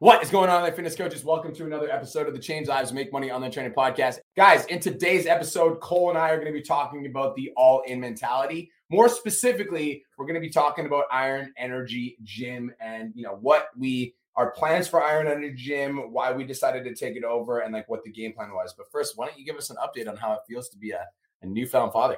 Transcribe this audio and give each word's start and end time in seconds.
What 0.00 0.24
is 0.24 0.30
going 0.30 0.50
on, 0.50 0.62
like 0.62 0.74
fitness 0.74 0.96
coaches? 0.96 1.22
Welcome 1.24 1.54
to 1.54 1.64
another 1.64 1.88
episode 1.88 2.26
of 2.26 2.34
the 2.34 2.40
Change 2.40 2.66
Lives 2.66 2.92
Make 2.92 3.12
Money 3.12 3.30
Online 3.30 3.52
Training 3.52 3.74
Podcast. 3.74 4.18
Guys, 4.36 4.66
in 4.66 4.80
today's 4.80 5.24
episode, 5.24 5.80
Cole 5.80 6.08
and 6.08 6.18
I 6.18 6.30
are 6.30 6.36
going 6.36 6.52
to 6.52 6.52
be 6.52 6.64
talking 6.64 7.06
about 7.06 7.36
the 7.36 7.52
all 7.56 7.80
in 7.82 8.00
mentality. 8.00 8.72
More 8.90 9.08
specifically, 9.08 10.02
we're 10.18 10.26
going 10.26 10.34
to 10.34 10.40
be 10.40 10.50
talking 10.50 10.86
about 10.86 11.04
Iron 11.12 11.52
Energy 11.56 12.16
Gym 12.24 12.72
and 12.80 13.12
you 13.14 13.22
know 13.22 13.38
what 13.40 13.68
we 13.78 14.16
our 14.34 14.50
plans 14.50 14.88
for 14.88 15.00
Iron 15.00 15.28
Energy 15.28 15.54
Gym, 15.54 16.12
why 16.12 16.32
we 16.32 16.42
decided 16.42 16.82
to 16.84 16.94
take 16.96 17.14
it 17.14 17.22
over, 17.22 17.60
and 17.60 17.72
like 17.72 17.88
what 17.88 18.02
the 18.02 18.10
game 18.10 18.32
plan 18.32 18.52
was. 18.52 18.74
But 18.76 18.90
first, 18.90 19.16
why 19.16 19.26
don't 19.28 19.38
you 19.38 19.46
give 19.46 19.56
us 19.56 19.70
an 19.70 19.76
update 19.76 20.08
on 20.08 20.16
how 20.16 20.32
it 20.32 20.40
feels 20.48 20.68
to 20.70 20.76
be 20.76 20.90
a, 20.90 21.06
a 21.42 21.46
newfound 21.46 21.92
father? 21.92 22.16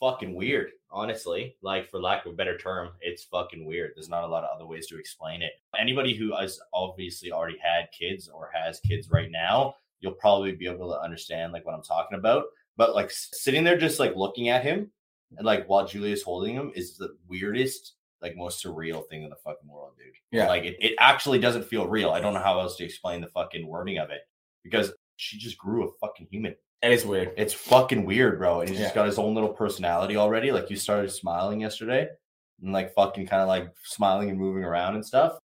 Fucking 0.00 0.34
weird, 0.34 0.70
honestly. 0.90 1.56
Like, 1.62 1.90
for 1.90 2.00
lack 2.00 2.26
of 2.26 2.32
a 2.32 2.36
better 2.36 2.56
term, 2.56 2.90
it's 3.00 3.24
fucking 3.24 3.64
weird. 3.64 3.92
There's 3.94 4.08
not 4.08 4.24
a 4.24 4.28
lot 4.28 4.44
of 4.44 4.54
other 4.54 4.66
ways 4.66 4.86
to 4.88 4.98
explain 4.98 5.42
it. 5.42 5.52
Anybody 5.78 6.14
who 6.14 6.36
has 6.36 6.60
obviously 6.72 7.32
already 7.32 7.58
had 7.62 7.88
kids 7.96 8.28
or 8.28 8.50
has 8.54 8.80
kids 8.80 9.10
right 9.10 9.30
now, 9.30 9.74
you'll 10.00 10.12
probably 10.12 10.52
be 10.52 10.66
able 10.66 10.90
to 10.90 11.00
understand 11.00 11.52
like 11.52 11.66
what 11.66 11.74
I'm 11.74 11.82
talking 11.82 12.18
about. 12.18 12.44
But 12.76 12.94
like 12.94 13.10
sitting 13.10 13.64
there 13.64 13.76
just 13.76 13.98
like 13.98 14.14
looking 14.14 14.48
at 14.48 14.62
him 14.62 14.90
and 15.36 15.46
like 15.46 15.66
while 15.68 15.86
Julia's 15.86 16.22
holding 16.22 16.54
him 16.54 16.72
is 16.74 16.96
the 16.96 17.16
weirdest, 17.28 17.94
like 18.22 18.36
most 18.36 18.64
surreal 18.64 19.06
thing 19.08 19.24
in 19.24 19.30
the 19.30 19.36
fucking 19.36 19.68
world, 19.68 19.92
dude. 19.96 20.14
Yeah. 20.30 20.48
Like 20.48 20.64
it, 20.64 20.76
it 20.80 20.94
actually 21.00 21.38
doesn't 21.38 21.66
feel 21.66 21.88
real. 21.88 22.10
I 22.10 22.20
don't 22.20 22.34
know 22.34 22.40
how 22.40 22.60
else 22.60 22.76
to 22.76 22.84
explain 22.84 23.20
the 23.20 23.28
fucking 23.28 23.66
wording 23.66 23.98
of 23.98 24.10
it 24.10 24.20
because 24.62 24.92
she 25.18 25.36
just 25.38 25.58
grew 25.58 25.86
a 25.86 25.92
fucking 26.00 26.28
human. 26.30 26.54
It 26.80 26.92
is 26.92 27.04
weird. 27.04 27.32
It's 27.36 27.52
fucking 27.52 28.04
weird, 28.04 28.38
bro. 28.38 28.60
And 28.60 28.68
he's 28.70 28.78
Yeah. 28.78 28.86
just 28.86 28.94
got 28.94 29.06
his 29.06 29.18
own 29.18 29.34
little 29.34 29.52
personality 29.52 30.16
already. 30.16 30.52
Like 30.52 30.70
you 30.70 30.76
started 30.76 31.10
smiling 31.10 31.60
yesterday 31.60 32.08
and 32.62 32.72
like 32.72 32.94
fucking 32.94 33.26
kind 33.26 33.42
of 33.42 33.48
like 33.48 33.68
smiling 33.82 34.30
and 34.30 34.38
moving 34.38 34.64
around 34.64 34.94
and 34.94 35.04
stuff. 35.04 35.38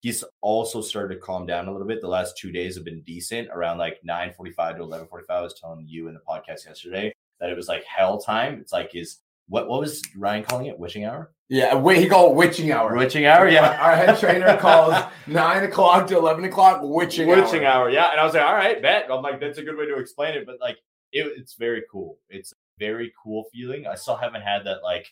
He's 0.00 0.24
also 0.40 0.80
started 0.80 1.14
to 1.14 1.20
calm 1.20 1.46
down 1.46 1.68
a 1.68 1.72
little 1.72 1.86
bit. 1.86 2.00
The 2.00 2.08
last 2.08 2.36
two 2.36 2.50
days 2.52 2.74
have 2.76 2.84
been 2.84 3.02
decent. 3.02 3.48
Around 3.50 3.78
like 3.78 4.00
9:45 4.04 4.76
to 4.76 4.82
11:45. 4.82 5.24
I 5.30 5.42
was 5.42 5.54
telling 5.54 5.86
you 5.86 6.08
in 6.08 6.14
the 6.14 6.20
podcast 6.20 6.66
yesterday 6.66 7.12
that 7.40 7.50
it 7.50 7.56
was 7.56 7.68
like 7.68 7.84
hell 7.84 8.18
time. 8.20 8.60
It's 8.60 8.72
like 8.72 8.92
his 8.92 9.18
what 9.52 9.68
what 9.68 9.80
was 9.80 10.02
Ryan 10.16 10.44
calling 10.44 10.66
it? 10.66 10.78
Witching 10.78 11.04
hour? 11.04 11.30
Yeah, 11.50 11.74
wait, 11.74 11.98
he 11.98 12.08
called 12.08 12.34
witching 12.34 12.72
hour. 12.72 12.96
Witching 12.96 13.26
hour, 13.26 13.46
yeah. 13.46 13.78
Our 13.82 13.94
head 13.94 14.18
trainer 14.18 14.56
calls 14.60 14.94
nine 15.26 15.62
o'clock 15.64 16.06
to 16.06 16.16
eleven 16.16 16.44
o'clock 16.44 16.80
witching, 16.82 17.28
witching 17.28 17.66
hour. 17.66 17.82
hour. 17.82 17.90
yeah. 17.90 18.12
And 18.12 18.18
I 18.18 18.24
was 18.24 18.32
like, 18.32 18.44
all 18.44 18.54
right, 18.54 18.80
bet. 18.80 19.08
I'm 19.12 19.20
like, 19.20 19.40
that's 19.40 19.58
a 19.58 19.62
good 19.62 19.76
way 19.76 19.84
to 19.84 19.98
explain 19.98 20.32
it. 20.32 20.46
But 20.46 20.56
like, 20.58 20.78
it, 21.12 21.30
it's 21.36 21.56
very 21.56 21.82
cool. 21.92 22.18
It's 22.30 22.52
a 22.52 22.54
very 22.78 23.12
cool 23.22 23.44
feeling. 23.52 23.86
I 23.86 23.94
still 23.94 24.16
haven't 24.16 24.40
had 24.40 24.64
that 24.64 24.82
like, 24.82 25.06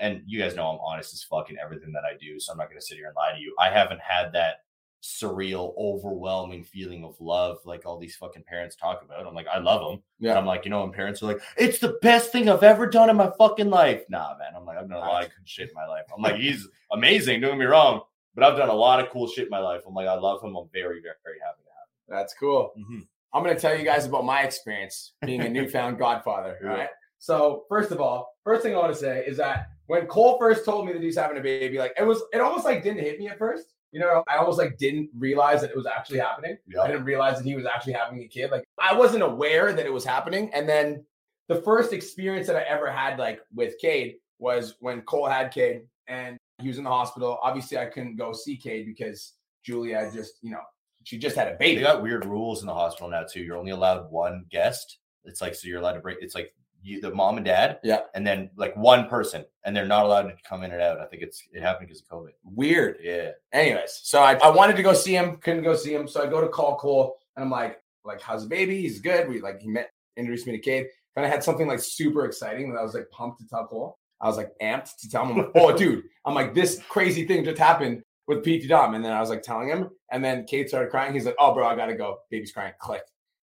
and 0.00 0.22
you 0.26 0.40
guys 0.40 0.56
know 0.56 0.66
I'm 0.66 0.80
honest 0.80 1.14
as 1.14 1.22
fuck 1.22 1.48
in 1.48 1.56
everything 1.62 1.92
that 1.92 2.02
I 2.02 2.16
do, 2.18 2.40
so 2.40 2.50
I'm 2.50 2.58
not 2.58 2.70
gonna 2.70 2.80
sit 2.80 2.96
here 2.96 3.06
and 3.06 3.14
lie 3.14 3.32
to 3.32 3.40
you. 3.40 3.54
I 3.60 3.70
haven't 3.70 4.00
had 4.00 4.32
that 4.32 4.62
surreal, 5.02 5.74
overwhelming 5.78 6.64
feeling 6.64 7.04
of 7.04 7.14
love 7.20 7.58
like 7.64 7.86
all 7.86 7.98
these 7.98 8.16
fucking 8.16 8.42
parents 8.44 8.76
talk 8.76 9.02
about. 9.02 9.26
I'm 9.26 9.34
like, 9.34 9.46
I 9.46 9.58
love 9.58 9.88
them. 9.88 10.02
Yeah. 10.18 10.30
And 10.30 10.40
I'm 10.40 10.46
like, 10.46 10.64
you 10.64 10.70
know, 10.70 10.82
when 10.82 10.92
parents 10.92 11.22
are 11.22 11.26
like, 11.26 11.40
it's 11.56 11.78
the 11.78 11.98
best 12.02 12.32
thing 12.32 12.48
I've 12.48 12.62
ever 12.62 12.86
done 12.86 13.08
in 13.08 13.16
my 13.16 13.30
fucking 13.38 13.70
life. 13.70 14.02
Nah, 14.08 14.36
man. 14.38 14.52
I'm 14.56 14.64
like, 14.64 14.78
I've 14.78 14.88
done 14.88 14.98
a 14.98 15.00
lot 15.00 15.24
of 15.24 15.30
good 15.30 15.48
shit 15.48 15.68
in 15.68 15.74
my 15.74 15.86
life. 15.86 16.04
I'm 16.14 16.22
like, 16.28 16.36
he's 16.36 16.66
amazing. 16.92 17.40
Don't 17.40 17.52
get 17.52 17.58
me 17.58 17.66
wrong, 17.66 18.02
but 18.34 18.44
I've 18.44 18.56
done 18.56 18.68
a 18.68 18.74
lot 18.74 19.00
of 19.00 19.10
cool 19.10 19.28
shit 19.28 19.44
in 19.44 19.50
my 19.50 19.60
life. 19.60 19.82
I'm 19.86 19.94
like, 19.94 20.08
I 20.08 20.14
love 20.14 20.42
him. 20.42 20.56
I'm 20.56 20.68
very, 20.72 21.00
very, 21.00 21.14
very 21.24 21.38
happy 21.44 21.62
to 21.62 21.70
have 21.70 22.16
him. 22.16 22.18
That's 22.18 22.34
cool. 22.34 22.72
him. 22.76 23.08
I'm 23.32 23.44
going 23.44 23.54
to 23.54 23.60
tell 23.60 23.78
you 23.78 23.84
guys 23.84 24.06
about 24.06 24.24
my 24.24 24.42
experience 24.42 25.12
being 25.22 25.42
a 25.42 25.48
newfound 25.48 25.98
godfather. 25.98 26.58
Yeah. 26.62 26.68
Right. 26.68 26.88
So, 27.18 27.64
first 27.68 27.90
of 27.90 28.00
all, 28.00 28.36
first 28.44 28.62
thing 28.62 28.74
I 28.74 28.78
want 28.78 28.92
to 28.92 28.98
say 28.98 29.24
is 29.26 29.36
that 29.36 29.68
when 29.86 30.06
Cole 30.06 30.38
first 30.38 30.64
told 30.64 30.86
me 30.86 30.92
that 30.92 31.02
he's 31.02 31.16
having 31.16 31.36
a 31.36 31.40
baby, 31.40 31.78
like 31.78 31.92
it 31.98 32.04
was, 32.04 32.22
it 32.32 32.40
almost 32.40 32.64
like 32.64 32.82
didn't 32.82 33.00
hit 33.00 33.18
me 33.18 33.28
at 33.28 33.38
first. 33.38 33.74
You 33.92 34.00
know, 34.00 34.22
I 34.28 34.36
almost 34.36 34.58
like 34.58 34.76
didn't 34.76 35.10
realize 35.14 35.62
that 35.62 35.70
it 35.70 35.76
was 35.76 35.86
actually 35.86 36.18
happening. 36.18 36.58
Yeah. 36.66 36.82
I 36.82 36.88
didn't 36.88 37.04
realize 37.04 37.38
that 37.38 37.44
he 37.44 37.56
was 37.56 37.64
actually 37.64 37.94
having 37.94 38.22
a 38.22 38.28
kid. 38.28 38.50
Like 38.50 38.64
I 38.78 38.94
wasn't 38.94 39.22
aware 39.22 39.72
that 39.72 39.86
it 39.86 39.92
was 39.92 40.04
happening. 40.04 40.50
And 40.52 40.68
then 40.68 41.04
the 41.48 41.62
first 41.62 41.92
experience 41.92 42.46
that 42.48 42.56
I 42.56 42.62
ever 42.62 42.90
had 42.90 43.18
like 43.18 43.40
with 43.54 43.78
Cade 43.80 44.16
was 44.38 44.74
when 44.80 45.00
Cole 45.02 45.26
had 45.26 45.50
Cade 45.50 45.82
and 46.06 46.36
he 46.60 46.68
was 46.68 46.78
in 46.78 46.84
the 46.84 46.90
hospital. 46.90 47.38
Obviously, 47.42 47.78
I 47.78 47.86
couldn't 47.86 48.16
go 48.16 48.32
see 48.32 48.56
Cade 48.56 48.86
because 48.86 49.34
Julia 49.64 50.10
just, 50.12 50.34
you 50.42 50.50
know, 50.50 50.60
she 51.04 51.18
just 51.18 51.36
had 51.36 51.48
a 51.48 51.56
baby. 51.56 51.76
They 51.76 51.82
got 51.82 52.02
weird 52.02 52.26
rules 52.26 52.60
in 52.60 52.66
the 52.66 52.74
hospital 52.74 53.08
now 53.08 53.24
too. 53.24 53.40
You're 53.40 53.56
only 53.56 53.70
allowed 53.70 54.10
one 54.10 54.44
guest. 54.50 54.98
It's 55.24 55.40
like 55.40 55.54
so 55.54 55.68
you're 55.68 55.80
allowed 55.80 55.94
to 55.94 56.00
bring. 56.00 56.16
It's 56.20 56.34
like 56.34 56.52
you, 56.88 57.00
the 57.00 57.10
mom 57.14 57.36
and 57.36 57.46
dad, 57.46 57.78
Yeah. 57.84 58.00
and 58.14 58.26
then 58.26 58.50
like 58.56 58.76
one 58.76 59.08
person, 59.08 59.44
and 59.64 59.76
they're 59.76 59.86
not 59.86 60.04
allowed 60.04 60.22
to 60.22 60.34
come 60.48 60.62
in 60.64 60.72
and 60.72 60.80
out. 60.82 60.98
I 61.00 61.06
think 61.06 61.22
it's 61.22 61.42
it 61.52 61.60
happened 61.62 61.88
because 61.88 62.02
of 62.02 62.08
COVID. 62.08 62.30
Weird. 62.44 62.96
Yeah, 63.02 63.30
Anyways, 63.52 64.00
so 64.02 64.20
I, 64.22 64.34
I 64.36 64.50
wanted 64.50 64.76
to 64.76 64.82
go 64.82 64.92
see 64.94 65.14
him, 65.14 65.36
couldn't 65.36 65.62
go 65.64 65.74
see 65.76 65.94
him. 65.94 66.08
So 66.08 66.22
I 66.22 66.26
go 66.26 66.40
to 66.40 66.48
call 66.48 66.76
Cole 66.78 67.18
and 67.36 67.44
I'm 67.44 67.50
like, 67.50 67.78
like, 68.04 68.20
how's 68.20 68.42
the 68.44 68.48
baby? 68.48 68.80
He's 68.82 69.00
good. 69.00 69.28
We 69.28 69.40
like 69.40 69.60
he 69.60 69.68
met 69.68 69.90
introduced 70.16 70.46
me 70.46 70.52
to 70.54 70.58
Cade. 70.58 70.86
Kind 71.14 71.26
of 71.26 71.32
had 71.32 71.44
something 71.44 71.66
like 71.68 71.80
super 71.80 72.24
exciting 72.24 72.72
that 72.72 72.78
I 72.78 72.82
was 72.82 72.94
like 72.94 73.08
pumped 73.10 73.40
to 73.40 73.48
tell 73.48 73.66
Cole. 73.66 73.98
I 74.20 74.26
was 74.26 74.36
like 74.36 74.50
amped 74.62 74.96
to 75.00 75.08
tell 75.10 75.24
him, 75.26 75.32
I'm 75.32 75.36
like, 75.38 75.50
oh 75.56 75.76
dude, 75.76 76.04
I'm 76.24 76.34
like, 76.34 76.54
this 76.54 76.80
crazy 76.88 77.26
thing 77.26 77.44
just 77.44 77.58
happened 77.58 78.02
with 78.26 78.42
PT 78.44 78.68
Dom. 78.68 78.94
And 78.94 79.04
then 79.04 79.12
I 79.12 79.20
was 79.20 79.30
like 79.30 79.42
telling 79.42 79.68
him, 79.68 79.90
and 80.10 80.24
then 80.24 80.44
Kate 80.44 80.68
started 80.68 80.90
crying. 80.90 81.12
He's 81.14 81.24
like, 81.26 81.36
Oh 81.38 81.54
bro, 81.54 81.66
I 81.66 81.76
gotta 81.76 81.94
go. 81.94 82.18
Baby's 82.30 82.52
crying. 82.52 82.72
Click. 82.80 83.02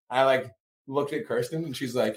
I 0.09 0.23
like 0.23 0.51
looked 0.87 1.13
at 1.13 1.25
Kirsten 1.25 1.63
and 1.65 1.75
she's 1.75 1.95
like, 1.95 2.15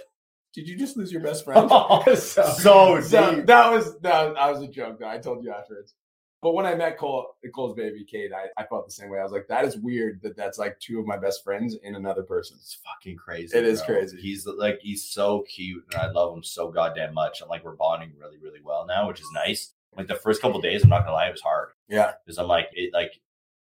Did 0.59 0.69
you 0.69 0.77
just 0.77 0.97
lose 0.97 1.13
your 1.13 1.23
best 1.23 1.45
friend? 1.45 1.71
so, 1.71 2.03
so 2.17 3.01
so 3.01 3.35
deep. 3.37 3.47
that 3.47 3.71
was 3.71 3.99
that, 4.01 4.35
that 4.35 4.51
was 4.53 4.61
a 4.63 4.67
joke 4.69 4.99
though. 4.99 5.09
I 5.09 5.19
told 5.19 5.45
you 5.45 5.53
afterwards. 5.53 5.95
But 6.43 6.55
when 6.55 6.67
I 6.67 6.75
met 6.75 6.99
Cole, 6.99 7.27
Cole's 7.53 7.75
baby, 7.75 8.05
Kate, 8.05 8.31
I, 8.33 8.47
I 8.61 8.65
felt 8.67 8.87
the 8.87 8.93
same 8.93 9.09
way. 9.11 9.19
I 9.19 9.25
was 9.25 9.33
like, 9.33 9.49
that 9.49 9.65
is 9.65 9.77
weird 9.77 10.21
that 10.23 10.37
that's 10.37 10.57
like 10.57 10.79
two 10.79 11.01
of 11.01 11.07
my 11.07 11.17
best 11.17 11.43
friends 11.43 11.77
in 11.83 11.97
another 11.97 12.23
person. 12.23 12.57
It's 12.61 12.79
fucking 12.85 13.17
crazy. 13.17 13.57
It 13.59 13.65
is 13.65 13.83
bro. 13.83 13.97
crazy. 13.97 14.21
He's 14.21 14.47
like 14.47 14.79
he's 14.83 15.05
so 15.05 15.45
cute, 15.49 15.85
and 15.93 16.01
I 16.01 16.11
love 16.11 16.37
him 16.37 16.43
so 16.45 16.71
goddamn 16.71 17.15
much. 17.15 17.41
And 17.41 17.49
like 17.51 17.65
we're 17.65 17.77
bonding 17.77 18.13
really, 18.19 18.39
really 18.39 18.61
well 18.65 18.85
now, 18.87 19.07
which 19.09 19.21
is 19.21 19.29
nice. 19.33 19.73
Like 19.97 20.07
the 20.09 20.15
first 20.17 20.41
couple 20.43 20.61
days, 20.61 20.83
I'm 20.85 20.91
not 20.91 21.01
gonna 21.01 21.13
lie, 21.13 21.29
it 21.29 21.33
was 21.33 21.41
hard 21.41 21.71
Yeah. 21.89 22.13
because 22.25 22.39
I'm 22.39 22.47
like 22.49 22.69
it 22.73 22.93
like 22.93 23.13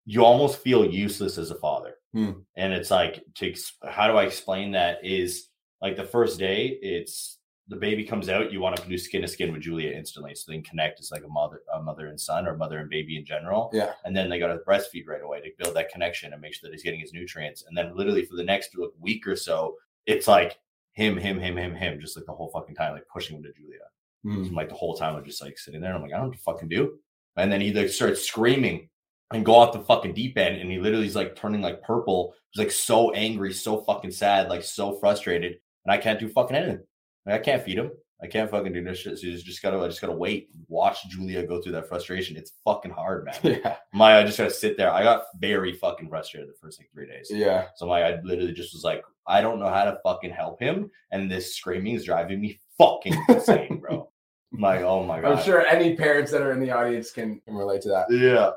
you 0.05 0.25
almost 0.25 0.59
feel 0.61 0.85
useless 0.85 1.39
as 1.39 1.51
a 1.53 1.55
father, 1.57 1.95
Hmm. 2.13 2.33
and 2.57 2.73
it's 2.73 2.91
like 2.91 3.23
to 3.37 3.55
how 3.89 4.07
do 4.09 4.17
I 4.17 4.25
explain 4.25 4.73
that? 4.73 4.99
Is 5.05 5.49
like 5.83 5.97
the 5.97 6.05
first 6.05 6.39
day, 6.39 6.79
it's 6.81 7.39
the 7.69 7.77
baby 7.77 8.05
comes 8.05 8.29
out, 8.29 8.53
you 8.53 8.61
want 8.61 8.77
to 8.77 8.89
do 8.89 8.99
skin 8.99 9.23
to 9.23 9.29
skin 9.29 9.53
with 9.53 9.63
Julia 9.63 9.91
instantly, 9.91 10.35
so 10.35 10.51
then 10.51 10.63
connect 10.63 11.01
as 11.01 11.11
like 11.11 11.25
a 11.25 11.29
mother, 11.29 11.61
a 11.73 11.83
mother 11.83 12.07
and 12.07 12.21
son, 12.21 12.47
or 12.47 12.57
mother 12.57 12.79
and 12.79 12.91
baby 12.91 13.17
in 13.17 13.25
general 13.25 13.71
Yeah. 13.73 13.93
and 14.05 14.17
then 14.17 14.29
they 14.29 14.39
got 14.39 14.49
to 14.49 14.59
breastfeed 14.67 15.07
right 15.07 15.23
away 15.23 15.41
to 15.41 15.51
build 15.59 15.77
that 15.77 15.91
connection 15.91 16.33
and 16.33 16.43
make 16.43 16.55
sure 16.55 16.69
that 16.69 16.75
he's 16.75 16.83
getting 16.83 17.01
his 17.01 17.13
nutrients. 17.13 17.65
And 17.67 17.77
then 17.77 17.97
literally 17.97 18.25
for 18.25 18.37
the 18.37 18.45
next 18.45 18.77
like, 18.77 18.91
week 19.01 19.27
or 19.27 19.37
so, 19.37 19.77
it's 20.07 20.27
like 20.29 20.59
him, 20.93 21.17
him, 21.17 21.39
him, 21.39 21.57
him, 21.57 21.75
him, 21.75 22.01
just 22.01 22.17
like 22.17 22.27
the 22.27 22.33
whole 22.33 22.51
fucking 22.51 22.75
time, 22.75 22.93
like 22.93 23.07
pushing 23.13 23.37
him 23.37 23.43
to 23.45 23.53
Julia. 23.53 23.79
Hmm. 24.25 24.45
And, 24.45 24.53
like 24.53 24.69
the 24.69 24.75
whole 24.75 24.97
time, 24.97 25.17
I'm 25.17 25.25
just 25.25 25.43
like 25.43 25.59
sitting 25.59 25.81
there, 25.81 25.91
and 25.91 25.97
I'm 25.97 26.03
like, 26.03 26.13
I 26.13 26.17
don't 26.17 26.27
know 26.27 26.29
what 26.29 26.37
to 26.37 26.43
fucking 26.43 26.69
do. 26.69 26.99
And 27.37 27.51
then 27.51 27.61
he 27.61 27.73
like 27.73 27.89
starts 27.89 28.23
screaming 28.23 28.89
and 29.33 29.45
go 29.45 29.55
off 29.55 29.73
the 29.73 29.81
fucking 29.81 30.15
deep 30.15 30.37
end, 30.37 30.61
and 30.61 30.71
he 30.71 30.79
literally 30.79 31.07
is 31.07 31.17
like 31.17 31.35
turning 31.35 31.63
like 31.63 31.83
purple. 31.83 32.35
He's 32.51 32.65
like 32.65 32.71
so 32.71 33.13
angry, 33.13 33.53
so 33.53 33.79
fucking 33.79 34.11
sad, 34.11 34.49
like 34.49 34.63
so 34.63 34.97
frustrated, 34.99 35.59
and 35.85 35.93
I 35.93 35.99
can't 35.99 36.21
do 36.21 36.29
fucking 36.29 36.57
anything. 36.57 36.81
Like, 37.27 37.37
I 37.37 37.39
can't 37.39 37.63
feed 37.63 37.79
him. 37.79 37.91
I 38.23 38.29
can't 38.29 38.51
fucking 38.51 38.73
do 38.73 38.85
this 38.85 38.99
shit. 38.99 39.19
So 39.19 39.27
you 39.27 39.37
just 39.37 39.63
gotta, 39.63 39.79
I 39.81 39.89
just 39.89 40.01
gotta 40.01 40.13
wait, 40.13 40.51
watch 40.69 41.09
Julia 41.09 41.45
go 41.45 41.61
through 41.61 41.73
that 41.73 41.89
frustration. 41.89 42.37
It's 42.37 42.53
fucking 42.65 42.93
hard, 42.93 43.25
man. 43.25 43.35
Yeah. 43.65 43.77
My, 43.93 44.19
I 44.19 44.25
just 44.25 44.39
gotta 44.39 44.51
sit 44.51 44.77
there. 44.77 44.93
I 44.93 45.03
got 45.03 45.25
very 45.39 45.73
fucking 45.73 46.09
frustrated 46.09 46.49
the 46.49 46.55
first 46.61 46.79
like 46.79 46.91
three 46.93 47.07
days. 47.07 47.29
Yeah. 47.31 47.67
So 47.75 47.87
my, 47.87 48.03
I 48.03 48.21
literally 48.23 48.53
just 48.53 48.75
was 48.75 48.85
like, 48.85 49.03
I 49.27 49.41
don't 49.41 49.59
know 49.59 49.69
how 49.69 49.85
to 49.85 49.99
fucking 50.05 50.31
help 50.31 50.61
him, 50.61 50.91
and 51.11 51.31
this 51.31 51.57
screaming 51.57 51.95
is 51.95 52.05
driving 52.05 52.41
me 52.41 52.61
fucking 52.79 53.17
insane, 53.29 53.79
bro. 53.81 54.09
I'm 54.55 54.61
like, 54.61 54.83
oh 54.83 55.05
my 55.05 55.21
god. 55.21 55.39
I'm 55.39 55.45
sure 55.45 55.67
any 55.67 55.97
parents 55.97 56.31
that 56.31 56.43
are 56.43 56.53
in 56.53 56.61
the 56.61 56.71
audience 56.71 57.11
can, 57.11 57.41
can 57.41 57.55
relate 57.55 57.83
to 57.83 57.89
that. 57.89 58.07
Yeah. 58.11 58.51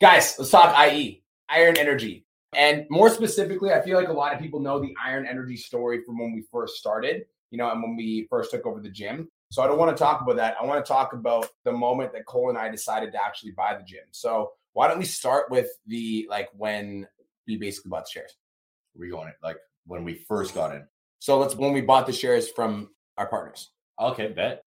Guys, 0.00 0.34
let's 0.38 0.50
talk 0.50 0.76
IE, 0.92 1.22
Iron 1.48 1.78
Energy. 1.78 2.26
And 2.56 2.86
more 2.90 3.10
specifically, 3.10 3.72
I 3.72 3.80
feel 3.82 3.98
like 3.98 4.08
a 4.08 4.12
lot 4.12 4.32
of 4.32 4.40
people 4.40 4.60
know 4.60 4.78
the 4.78 4.94
Iron 5.04 5.26
Energy 5.26 5.56
story 5.56 6.02
from 6.04 6.18
when 6.18 6.32
we 6.32 6.44
first 6.50 6.76
started, 6.76 7.24
you 7.50 7.58
know, 7.58 7.70
and 7.70 7.82
when 7.82 7.96
we 7.96 8.26
first 8.30 8.50
took 8.50 8.66
over 8.66 8.80
the 8.80 8.90
gym. 8.90 9.28
So 9.50 9.62
I 9.62 9.66
don't 9.66 9.78
want 9.78 9.96
to 9.96 10.02
talk 10.02 10.20
about 10.20 10.36
that. 10.36 10.56
I 10.60 10.64
want 10.64 10.84
to 10.84 10.88
talk 10.88 11.12
about 11.12 11.48
the 11.64 11.72
moment 11.72 12.12
that 12.12 12.26
Cole 12.26 12.48
and 12.48 12.58
I 12.58 12.68
decided 12.68 13.12
to 13.12 13.24
actually 13.24 13.52
buy 13.52 13.76
the 13.76 13.84
gym. 13.84 14.04
So 14.10 14.52
why 14.72 14.88
don't 14.88 14.98
we 14.98 15.04
start 15.04 15.50
with 15.50 15.68
the 15.86 16.26
like 16.28 16.48
when 16.56 17.06
we 17.46 17.56
basically 17.56 17.90
bought 17.90 18.04
the 18.04 18.10
shares? 18.10 18.36
We 18.96 19.10
going 19.10 19.28
it 19.28 19.36
like 19.42 19.58
when 19.86 20.04
we 20.04 20.14
first 20.14 20.54
got 20.54 20.74
in. 20.74 20.84
So 21.20 21.38
let's 21.38 21.54
when 21.54 21.72
we 21.72 21.80
bought 21.80 22.06
the 22.06 22.12
shares 22.12 22.50
from 22.50 22.90
our 23.16 23.26
partners. 23.26 23.70
Okay, 24.00 24.28
bet. 24.28 24.62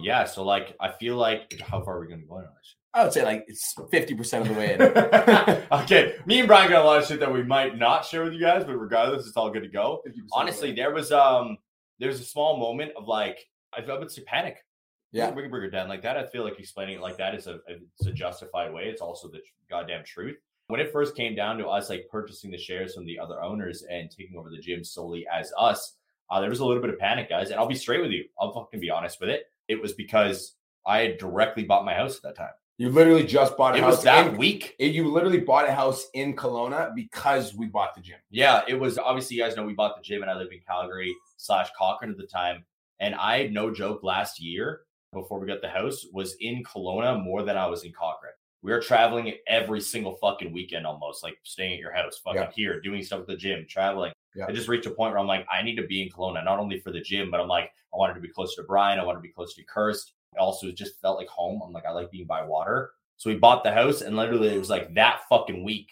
Yeah. 0.00 0.24
So 0.24 0.44
like, 0.44 0.76
I 0.80 0.92
feel 0.92 1.16
like 1.16 1.60
how 1.60 1.82
far 1.82 1.96
are 1.96 2.00
we 2.00 2.06
gonna 2.06 2.22
go 2.22 2.36
on 2.36 2.42
this? 2.42 2.76
I 2.98 3.04
would 3.04 3.12
say 3.12 3.24
like 3.24 3.44
it's 3.46 3.74
50% 3.76 4.40
of 4.40 4.48
the 4.48 4.54
way 4.54 4.74
in. 4.74 4.82
okay, 5.82 6.16
me 6.26 6.40
and 6.40 6.48
Brian 6.48 6.68
got 6.68 6.82
a 6.82 6.84
lot 6.84 7.00
of 7.00 7.06
shit 7.06 7.20
that 7.20 7.32
we 7.32 7.44
might 7.44 7.78
not 7.78 8.04
share 8.04 8.24
with 8.24 8.32
you 8.32 8.40
guys, 8.40 8.64
but 8.64 8.76
regardless, 8.76 9.26
it's 9.26 9.36
all 9.36 9.50
good 9.50 9.62
to 9.62 9.68
go. 9.68 10.02
50% 10.06 10.14
the 10.14 10.22
Honestly, 10.32 10.72
there 10.72 10.92
was 10.92 11.12
um, 11.12 11.58
there 12.00 12.08
was 12.08 12.20
a 12.20 12.24
small 12.24 12.56
moment 12.56 12.92
of 12.96 13.06
like, 13.06 13.38
I 13.72 13.82
felt 13.82 14.02
it's 14.02 14.18
panic. 14.26 14.64
Yeah. 15.12 15.30
we 15.30 15.42
can 15.42 15.50
bring 15.50 15.64
it 15.64 15.70
down 15.70 15.88
like 15.88 16.02
that. 16.02 16.16
I 16.16 16.26
feel 16.26 16.42
like 16.44 16.58
explaining 16.58 16.96
it 16.96 17.00
like 17.00 17.16
that 17.18 17.34
is 17.34 17.46
a 17.46 17.60
it's 17.68 18.06
a 18.06 18.12
justified 18.12 18.72
way. 18.74 18.84
It's 18.84 19.00
also 19.00 19.28
the 19.28 19.40
goddamn 19.70 20.04
truth. 20.04 20.36
when 20.66 20.80
it 20.80 20.92
first 20.92 21.14
came 21.14 21.36
down 21.36 21.56
to 21.58 21.68
us 21.68 21.88
like 21.88 22.08
purchasing 22.10 22.50
the 22.50 22.58
shares 22.58 22.94
from 22.94 23.06
the 23.06 23.18
other 23.18 23.40
owners 23.40 23.84
and 23.88 24.10
taking 24.10 24.36
over 24.36 24.50
the 24.50 24.58
gym 24.58 24.82
solely 24.82 25.24
as 25.32 25.52
us, 25.56 25.94
uh, 26.30 26.40
there 26.40 26.50
was 26.50 26.58
a 26.58 26.66
little 26.66 26.82
bit 26.82 26.92
of 26.92 26.98
panic, 26.98 27.28
guys. 27.28 27.50
And 27.50 27.60
I'll 27.60 27.68
be 27.68 27.76
straight 27.76 28.02
with 28.02 28.10
you. 28.10 28.24
I'll 28.40 28.52
fucking 28.52 28.80
be 28.80 28.90
honest 28.90 29.20
with 29.20 29.30
it. 29.30 29.44
It 29.68 29.80
was 29.80 29.92
because 29.92 30.56
I 30.84 30.98
had 31.00 31.18
directly 31.18 31.64
bought 31.64 31.84
my 31.84 31.94
house 31.94 32.16
at 32.16 32.22
that 32.22 32.36
time. 32.36 32.50
You 32.78 32.90
literally 32.90 33.24
just 33.26 33.56
bought 33.56 33.74
a 33.74 33.78
It 33.78 33.82
house. 33.82 33.96
was 33.96 34.04
that 34.04 34.28
in- 34.28 34.36
week. 34.38 34.76
it- 34.78 34.94
you 34.94 35.08
literally 35.10 35.40
bought 35.40 35.68
a 35.68 35.72
house 35.72 36.08
in 36.14 36.36
Kelowna 36.36 36.94
because 36.94 37.54
we 37.54 37.66
bought 37.66 37.94
the 37.96 38.00
gym. 38.00 38.18
Yeah, 38.30 38.62
it 38.68 38.74
was 38.74 38.98
obviously 38.98 39.36
you 39.36 39.42
guys 39.42 39.56
know 39.56 39.64
we 39.64 39.74
bought 39.74 39.96
the 39.96 40.02
gym 40.02 40.22
and 40.22 40.30
I 40.30 40.34
lived 40.34 40.52
in 40.52 40.60
Calgary 40.60 41.12
slash 41.36 41.68
Cochrane 41.76 42.12
at 42.12 42.16
the 42.16 42.26
time. 42.26 42.64
And 43.00 43.14
I 43.16 43.48
no 43.48 43.72
joke 43.74 44.02
last 44.04 44.40
year 44.40 44.82
before 45.12 45.40
we 45.40 45.46
got 45.46 45.60
the 45.60 45.68
house 45.68 46.06
was 46.12 46.36
in 46.40 46.62
Kelowna 46.62 47.20
more 47.22 47.42
than 47.42 47.56
I 47.56 47.66
was 47.66 47.84
in 47.84 47.92
Cochrane. 47.92 48.32
We 48.62 48.72
were 48.72 48.80
traveling 48.80 49.32
every 49.46 49.80
single 49.80 50.16
fucking 50.16 50.52
weekend 50.52 50.84
almost, 50.86 51.22
like 51.22 51.38
staying 51.44 51.74
at 51.74 51.78
your 51.78 51.92
house, 51.92 52.18
fucking 52.18 52.40
Yeah. 52.42 52.50
here, 52.54 52.80
doing 52.80 53.02
stuff 53.02 53.20
at 53.20 53.26
the 53.28 53.36
gym, 53.36 53.66
traveling. 53.68 54.12
Yeah. 54.36 54.46
I 54.48 54.52
just 54.52 54.68
reached 54.68 54.86
a 54.86 54.90
point 54.90 55.12
where 55.12 55.18
I'm 55.20 55.26
like, 55.28 55.46
I 55.50 55.62
need 55.62 55.76
to 55.76 55.86
be 55.86 56.02
in 56.02 56.10
Kelowna, 56.10 56.44
not 56.44 56.58
only 56.58 56.78
for 56.80 56.90
the 56.92 57.00
gym, 57.00 57.30
but 57.30 57.40
I'm 57.40 57.48
like, 57.48 57.72
I 57.94 57.96
wanted 57.96 58.14
to 58.14 58.20
be 58.20 58.28
closer 58.28 58.60
to 58.62 58.66
Brian. 58.66 58.98
I 59.00 59.04
wanted 59.04 59.18
to 59.18 59.22
be 59.22 59.32
closer 59.32 59.60
to 59.60 59.66
Kirst. 59.66 60.12
It 60.34 60.38
also 60.38 60.70
just 60.70 61.00
felt 61.00 61.18
like 61.18 61.28
home. 61.28 61.60
I'm 61.64 61.72
like, 61.72 61.86
I 61.86 61.92
like 61.92 62.10
being 62.10 62.26
by 62.26 62.44
water. 62.44 62.90
So 63.16 63.30
we 63.30 63.36
bought 63.36 63.64
the 63.64 63.72
house, 63.72 64.00
and 64.00 64.16
literally 64.16 64.48
it 64.48 64.58
was 64.58 64.70
like 64.70 64.94
that 64.94 65.22
fucking 65.28 65.64
week, 65.64 65.90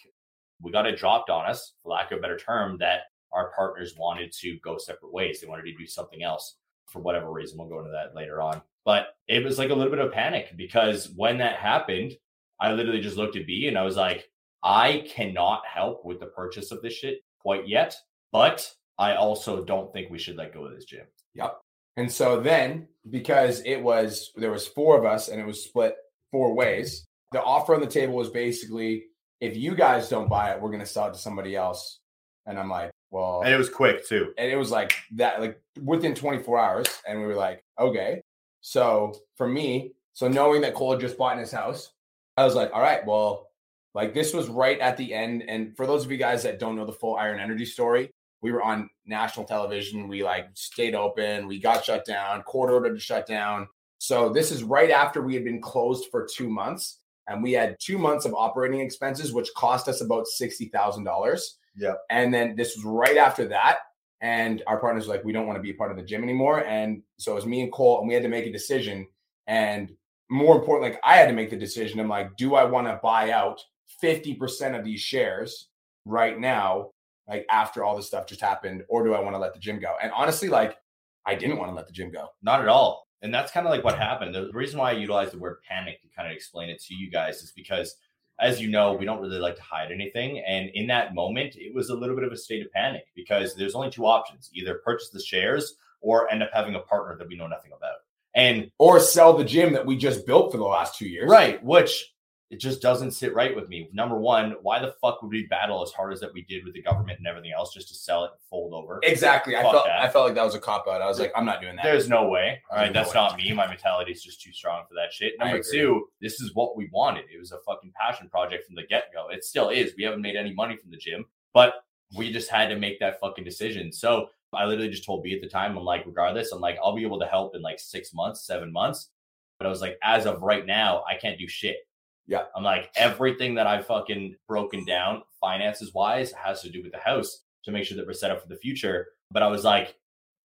we 0.63 0.71
got 0.71 0.87
it 0.87 0.99
dropped 0.99 1.29
on 1.29 1.47
us, 1.47 1.73
for 1.83 1.91
lack 1.91 2.13
of 2.13 2.19
a 2.19 2.21
better 2.21 2.37
term, 2.37 2.79
that 2.79 3.01
our 3.33 3.53
partners 3.57 3.95
wanted 3.99 4.33
to 4.41 4.59
go 4.63 4.79
separate 4.79 5.13
ways. 5.13 5.41
They 5.41 5.49
wanted 5.49 5.65
to 5.65 5.77
do 5.77 5.87
something 5.87 6.23
else 6.23 6.57
for 6.87 7.01
whatever 7.01 7.33
reason. 7.33 7.59
We'll 7.59 7.69
go 7.69 7.81
into 7.81 7.91
that 7.91 8.15
later 8.15 8.41
on. 8.41 8.63
But 8.85 9.09
it 9.27 9.45
was 9.45 9.59
like 9.59 9.71
a 9.71 9.75
little 9.75 9.91
bit 9.91 10.05
of 10.05 10.13
panic 10.13 10.57
because 10.57 11.11
when 11.17 11.39
that 11.39 11.57
happened, 11.57 12.13
I 12.61 12.73
literally 12.73 13.01
just 13.01 13.17
looked 13.17 13.37
at 13.37 13.47
B 13.47 13.67
and 13.67 13.77
I 13.77 13.83
was 13.83 13.97
like, 13.97 14.31
I 14.63 15.05
cannot 15.09 15.63
help 15.67 16.05
with 16.05 16.21
the 16.21 16.27
purchase 16.27 16.71
of 16.71 16.81
this 16.83 16.95
shit 16.95 17.19
quite 17.41 17.69
yet, 17.69 17.97
but 18.33 18.73
I 18.99 19.15
also 19.15 19.65
don't 19.65 19.93
think 19.93 20.11
we 20.11 20.19
should 20.19 20.37
let 20.37 20.55
go 20.55 20.65
of 20.65 20.75
this 20.75 20.85
gym. 20.85 21.07
Yep. 21.35 21.61
And 21.97 22.11
so 22.11 22.41
then, 22.41 22.89
because 23.11 23.63
it 23.65 23.83
was 23.83 24.33
there 24.37 24.51
was 24.51 24.67
four 24.67 24.99
of 24.99 25.05
us 25.05 25.29
and 25.29 25.41
it 25.41 25.47
was 25.47 25.65
split 25.65 25.95
four 26.31 26.55
ways, 26.55 27.05
the 27.33 27.43
offer 27.43 27.75
on 27.75 27.81
the 27.81 27.87
table 27.87 28.15
was 28.15 28.31
basically, 28.31 29.05
if 29.41 29.57
you 29.57 29.75
guys 29.75 30.09
don't 30.09 30.29
buy 30.29 30.51
it, 30.53 30.61
we're 30.61 30.71
gonna 30.71 30.87
sell 30.87 31.09
it 31.09 31.13
to 31.15 31.19
somebody 31.19 31.57
else. 31.57 32.01
And 32.47 32.59
I'm 32.59 32.69
like, 32.71 32.91
well, 33.11 33.43
And 33.45 33.53
it 33.53 33.59
was 33.59 33.69
quick 33.71 34.07
too. 34.07 34.33
and 34.39 34.51
it 34.51 34.57
was 34.57 34.71
like 34.71 34.95
that, 35.15 35.41
like 35.41 35.61
within 35.83 36.15
24 36.15 36.59
hours. 36.59 36.87
And 37.09 37.21
we 37.21 37.27
were 37.27 37.35
like, 37.35 37.63
okay. 37.79 38.21
So 38.61 39.15
for 39.37 39.49
me, 39.49 39.93
so 40.13 40.29
knowing 40.29 40.61
that 40.63 40.75
Cole 40.75 40.93
had 40.93 41.01
just 41.01 41.19
bought 41.19 41.35
in 41.35 41.39
his 41.41 41.53
house, 41.53 41.93
I 42.37 42.45
was 42.45 42.55
like, 42.55 42.71
all 42.73 42.81
right, 42.83 43.05
well, 43.07 43.49
like 43.95 44.13
this 44.13 44.35
was 44.35 44.49
right 44.49 44.79
at 44.81 44.97
the 44.97 45.15
end. 45.15 45.45
And 45.49 45.77
for 45.77 45.87
those 45.87 46.05
of 46.05 46.11
you 46.11 46.19
guys 46.19 46.43
that 46.43 46.59
don't 46.59 46.77
know 46.77 46.85
the 46.85 46.93
full 46.93 47.17
Iron 47.17 47.41
Energy 47.41 47.65
story, 47.65 48.11
we 48.43 48.53
were 48.53 48.63
on 48.63 48.89
national 49.07 49.47
television. 49.47 50.09
We 50.09 50.23
like 50.23 50.49
stayed 50.55 50.95
open. 50.95 51.47
We 51.47 51.59
got 51.59 51.85
shut 51.85 52.05
down, 52.05 52.43
court 52.43 52.71
ordered 52.71 52.95
to 52.95 53.01
shut 53.01 53.27
down. 53.27 53.69
So 53.99 54.29
this 54.29 54.51
is 54.51 54.63
right 54.63 54.91
after 54.91 55.23
we 55.23 55.35
had 55.35 55.45
been 55.45 55.61
closed 55.61 56.07
for 56.11 56.27
two 56.31 56.49
months. 56.49 57.01
And 57.29 57.43
we 57.43 57.53
had 57.53 57.77
two 57.81 57.99
months 57.99 58.25
of 58.25 58.35
operating 58.35 58.81
expenses, 58.81 59.33
which 59.33 59.53
cost 59.57 59.89
us 59.89 60.01
about 60.01 60.27
$60,000. 60.41 61.41
Yeah. 61.77 61.95
And 62.09 62.33
then 62.33 62.55
this 62.55 62.77
was 62.77 62.85
right 62.85 63.17
after 63.17 63.49
that. 63.49 63.79
And 64.21 64.63
our 64.67 64.79
partners 64.79 65.07
were 65.07 65.15
like, 65.15 65.25
we 65.25 65.33
don't 65.33 65.47
want 65.47 65.57
to 65.57 65.63
be 65.63 65.71
a 65.71 65.75
part 65.75 65.91
of 65.91 65.97
the 65.97 66.05
gym 66.05 66.23
anymore. 66.23 66.65
And 66.65 67.03
so 67.19 67.33
it 67.33 67.35
was 67.35 67.47
me 67.47 67.63
and 67.63 67.73
Cole, 67.73 67.99
and 67.99 68.09
we 68.09 68.15
had 68.15 68.23
to 68.23 68.29
make 68.29 68.47
a 68.47 68.53
decision. 68.53 69.07
And 69.47 69.93
more 70.31 70.57
importantly, 70.57 70.91
like 70.91 71.01
I 71.05 71.17
had 71.17 71.27
to 71.27 71.35
make 71.35 71.51
the 71.51 71.57
decision. 71.57 72.01
I'm 72.01 72.09
like, 72.09 72.37
do 72.37 72.55
I 72.55 72.65
want 72.65 72.87
to 72.87 73.01
buy 73.03 73.33
out 73.33 73.61
50% 74.03 74.79
of 74.79 74.85
these 74.85 75.01
shares 75.01 75.69
right 76.05 76.39
now, 76.39 76.91
like 77.29 77.47
after 77.51 77.85
all 77.85 77.97
this 77.97 78.07
stuff 78.07 78.27
just 78.27 78.41
happened, 78.41 78.85
or 78.89 79.05
do 79.05 79.15
I 79.15 79.21
want 79.21 79.35
to 79.35 79.39
let 79.39 79.55
the 79.55 79.61
gym 79.61 79.79
go? 79.79 79.95
And 80.03 80.13
honestly, 80.13 80.49
like 80.49 80.77
I 81.25 81.35
didn't 81.35 81.59
want 81.59 81.71
to 81.71 81.75
let 81.75 81.87
the 81.87 81.93
gym 81.93 82.11
go. 82.11 82.29
Not 82.43 82.61
at 82.61 82.69
all. 82.69 83.07
And 83.23 83.35
that's 83.35 83.51
kind 83.51 83.67
of 83.67 83.71
like 83.71 83.83
what 83.83 83.99
happened. 83.99 84.35
The 84.35 84.51
reason 84.53 84.79
why 84.79 84.91
I 84.91 84.95
utilize 84.95 85.33
the 85.33 85.39
word 85.39 85.57
panic 85.69 86.01
to 86.03 86.09
kind 86.15 86.29
of 86.29 86.35
explain 86.35 86.69
it 86.69 86.81
to 86.85 86.95
you 86.95 87.11
guys 87.11 87.43
is 87.43 87.51
because, 87.51 87.97
as 88.39 88.61
you 88.61 88.69
know, 88.69 88.93
we 88.93 89.05
don't 89.07 89.21
really 89.21 89.39
like 89.39 89.57
to 89.57 89.63
hide 89.63 89.91
anything. 89.91 90.39
And 90.47 90.71
in 90.75 90.87
that 90.89 91.15
moment, 91.15 91.57
it 91.57 91.75
was 91.75 91.89
a 91.89 91.95
little 91.95 92.15
bit 92.15 92.25
of 92.25 92.33
a 92.33 92.37
state 92.37 92.65
of 92.65 92.71
panic 92.73 93.07
because 93.17 93.57
there's 93.57 93.75
only 93.75 93.91
two 93.91 94.07
options 94.07 94.51
either 94.53 94.81
purchase 94.85 95.09
the 95.09 95.21
shares 95.21 95.77
or 96.03 96.31
end 96.31 96.43
up 96.43 96.51
having 96.53 96.75
a 96.75 96.81
partner 96.81 97.17
that 97.17 97.27
we 97.27 97.37
know 97.37 97.47
nothing 97.47 97.73
about. 97.77 97.97
And 98.35 98.71
Or 98.79 99.01
sell 99.01 99.33
the 99.33 99.45
gym 99.45 99.73
that 99.73 99.85
we 99.85 99.97
just 99.97 100.27
built 100.27 100.53
for 100.53 100.59
the 100.59 100.65
last 100.65 100.99
two 100.99 101.09
years. 101.09 101.29
right, 101.29 101.63
which 101.65 102.15
it 102.51 102.61
just 102.61 102.81
doesn't 102.81 103.11
sit 103.11 103.35
right 103.35 103.55
with 103.57 103.69
me. 103.69 103.91
Number 103.93 104.17
one, 104.19 104.55
why 104.63 104.79
the 104.79 104.95
fuck 105.01 105.21
would 105.21 105.33
we 105.33 105.47
battle 105.47 105.83
as 105.83 105.91
hard 105.91 106.13
as 106.13 106.21
that 106.21 106.33
we 106.33 106.43
did 106.43 106.65
with 106.65 106.75
the 106.75 106.83
government 106.83 107.19
and 107.19 107.27
everything 107.27 107.51
else 107.53 107.75
just 107.75 107.89
to 107.89 107.95
sell 107.95 108.25
it 108.25 108.31
and 108.31 108.41
fold 108.49 108.73
over? 108.73 109.01
Exactly. 109.03 109.57
I 109.57 109.63
felt 109.63 109.85
that. 109.85 110.01
I 110.01 110.09
felt 110.09 110.27
like 110.27 110.37
that 110.37 110.45
was 110.45 110.55
a 110.55 110.61
cop 110.61 110.87
out. 110.89 111.03
I 111.03 111.09
was 111.09 111.19
like, 111.19 111.33
I'm 111.35 111.45
not 111.45 111.61
doing 111.61 111.75
that. 111.75 111.83
There's 111.85 112.09
no 112.09 112.29
way. 112.29 112.63
All 112.71 112.79
right, 112.79 112.87
no 112.87 112.93
that's 112.93 113.15
way. 113.15 113.21
not 113.21 113.37
me. 113.37 113.53
My 113.53 113.67
mentality 113.67 114.13
is 114.13 114.23
just 114.23 114.41
too 114.41 114.53
strong 114.53 114.85
for 114.89 114.95
that 114.95 115.13
shit. 115.13 115.35
Number 115.41 115.61
two, 115.61 116.07
this 116.21 116.41
is 116.41 116.55
what 116.55 116.77
we 116.77 116.89
wanted. 116.93 117.25
It 117.35 117.39
was 117.41 117.51
a 117.51 117.59
fucking 117.67 117.93
passion 117.99 118.29
project 118.29 118.67
from 118.67 118.77
the 118.77 118.85
get 118.85 119.13
go. 119.13 119.29
It 119.29 119.45
still 119.45 119.71
is. 119.71 119.95
We 119.97 120.05
haven't 120.05 120.23
made 120.23 120.37
any 120.37 120.55
money 120.55 120.77
from 120.77 120.93
the 120.93 120.97
gym, 120.99 121.25
but 121.53 121.75
we 122.17 122.33
just 122.33 122.49
had 122.49 122.69
to 122.69 122.77
make 122.77 123.01
that 123.01 123.19
fucking 123.19 123.45
decision. 123.45 123.93
So 123.93 124.29
I 124.53 124.65
literally 124.67 124.91
just 124.91 125.05
told 125.05 125.25
B 125.25 125.35
at 125.35 125.41
the 125.41 125.49
time, 125.49 125.77
I'm 125.77 125.85
like, 125.85 126.07
regardless, 126.07 126.53
I'm 126.53 126.61
like, 126.61 126.79
I'll 126.83 126.95
be 126.95 127.03
able 127.03 127.19
to 127.19 127.27
help 127.27 127.57
in 127.57 127.63
like 127.63 127.81
six 127.81 128.15
months, 128.15 128.47
seven 128.47 128.73
months. 128.73 129.11
But 129.59 129.67
I 129.67 129.71
was 129.71 129.81
like, 129.81 129.99
as 130.03 130.27
of 130.27 130.43
right 130.43 130.65
now, 130.65 131.03
I 131.11 131.17
can't 131.17 131.39
do 131.39 131.49
shit. 131.49 131.79
Yeah. 132.27 132.45
I'm 132.55 132.63
like, 132.65 132.91
everything 132.97 133.55
that 133.55 133.67
I've 133.67 133.87
fucking 133.87 134.37
broken 134.49 134.85
down 134.85 135.23
finances 135.41 135.95
wise 135.95 136.33
has 136.33 136.63
to 136.63 136.71
do 136.71 136.83
with 136.83 136.93
the 136.93 136.99
house 136.99 137.43
to 137.65 137.71
make 137.73 137.85
sure 137.85 137.97
that 137.97 138.07
we're 138.07 138.13
set 138.13 138.31
up 138.31 138.43
for 138.43 138.49
the 138.49 138.57
future. 138.57 139.09
But 139.31 139.43
I 139.43 139.49
was 139.49 139.65
like, 139.65 139.95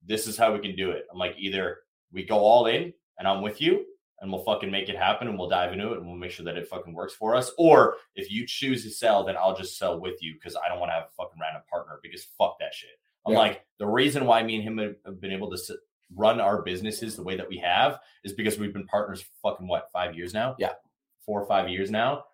this 0.05 0.27
is 0.27 0.37
how 0.37 0.53
we 0.53 0.59
can 0.59 0.75
do 0.75 0.91
it. 0.91 1.05
I'm 1.11 1.17
like, 1.19 1.35
either 1.37 1.79
we 2.11 2.23
go 2.25 2.37
all 2.39 2.65
in 2.67 2.93
and 3.19 3.27
I'm 3.27 3.41
with 3.41 3.61
you 3.61 3.85
and 4.19 4.31
we'll 4.31 4.43
fucking 4.43 4.69
make 4.69 4.89
it 4.89 4.97
happen 4.97 5.27
and 5.27 5.37
we'll 5.37 5.49
dive 5.49 5.73
into 5.73 5.91
it 5.93 5.97
and 5.97 6.07
we'll 6.07 6.15
make 6.15 6.31
sure 6.31 6.45
that 6.45 6.57
it 6.57 6.67
fucking 6.67 6.93
works 6.93 7.13
for 7.13 7.35
us. 7.35 7.51
Or 7.57 7.95
if 8.15 8.29
you 8.31 8.45
choose 8.47 8.83
to 8.83 8.89
sell, 8.91 9.23
then 9.23 9.35
I'll 9.37 9.55
just 9.55 9.77
sell 9.77 9.99
with 9.99 10.21
you 10.21 10.33
because 10.33 10.55
I 10.55 10.69
don't 10.69 10.79
want 10.79 10.89
to 10.89 10.93
have 10.95 11.03
a 11.05 11.15
fucking 11.23 11.39
random 11.41 11.63
partner 11.69 11.99
because 12.03 12.23
fuck 12.37 12.57
that 12.59 12.73
shit. 12.73 12.89
I'm 13.25 13.33
Yeah. 13.33 13.39
like, 13.39 13.65
the 13.79 13.87
reason 13.87 14.25
why 14.25 14.41
me 14.43 14.55
and 14.55 14.63
him 14.63 14.77
have- 15.05 15.21
been 15.21 15.31
able 15.31 15.49
to 15.51 15.55
s- 15.55 15.71
run 16.15 16.41
our 16.41 16.61
businesses 16.63 17.15
the 17.15 17.23
way 17.23 17.37
that 17.37 17.47
we 17.47 17.57
have 17.57 17.99
is 18.23 18.33
because 18.33 18.57
we've 18.59 18.73
been 18.73 18.87
partners 18.87 19.21
for 19.21 19.51
fucking 19.51 19.67
what, 19.67 19.89
five 19.93 20.15
years 20.15 20.33
now? 20.33 20.55
Yeah. 20.59 20.73
Four 21.31 21.43
or 21.43 21.47
five 21.47 21.69
years 21.69 21.89
now. 21.89 22.25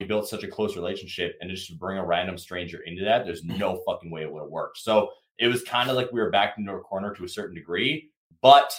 We 0.00 0.06
built 0.06 0.28
such 0.28 0.44
a 0.44 0.48
close 0.48 0.76
relationship 0.76 1.36
and 1.42 1.50
just 1.50 1.66
to 1.66 1.74
bring 1.74 1.98
a 1.98 2.06
random 2.06 2.38
stranger 2.38 2.80
into 2.86 3.04
that, 3.04 3.26
there's 3.26 3.42
mm-hmm. 3.42 3.58
no 3.58 3.82
fucking 3.86 4.10
way 4.10 4.22
it 4.22 4.32
would 4.32 4.44
have 4.44 4.50
worked. 4.50 4.78
So 4.78 5.10
it 5.38 5.48
was 5.48 5.62
kind 5.62 5.90
of 5.90 5.96
like 5.96 6.10
we 6.10 6.20
were 6.20 6.30
backed 6.30 6.58
into 6.58 6.72
a 6.72 6.80
corner 6.80 7.14
to 7.14 7.24
a 7.24 7.28
certain 7.28 7.54
degree, 7.54 8.08
but 8.40 8.72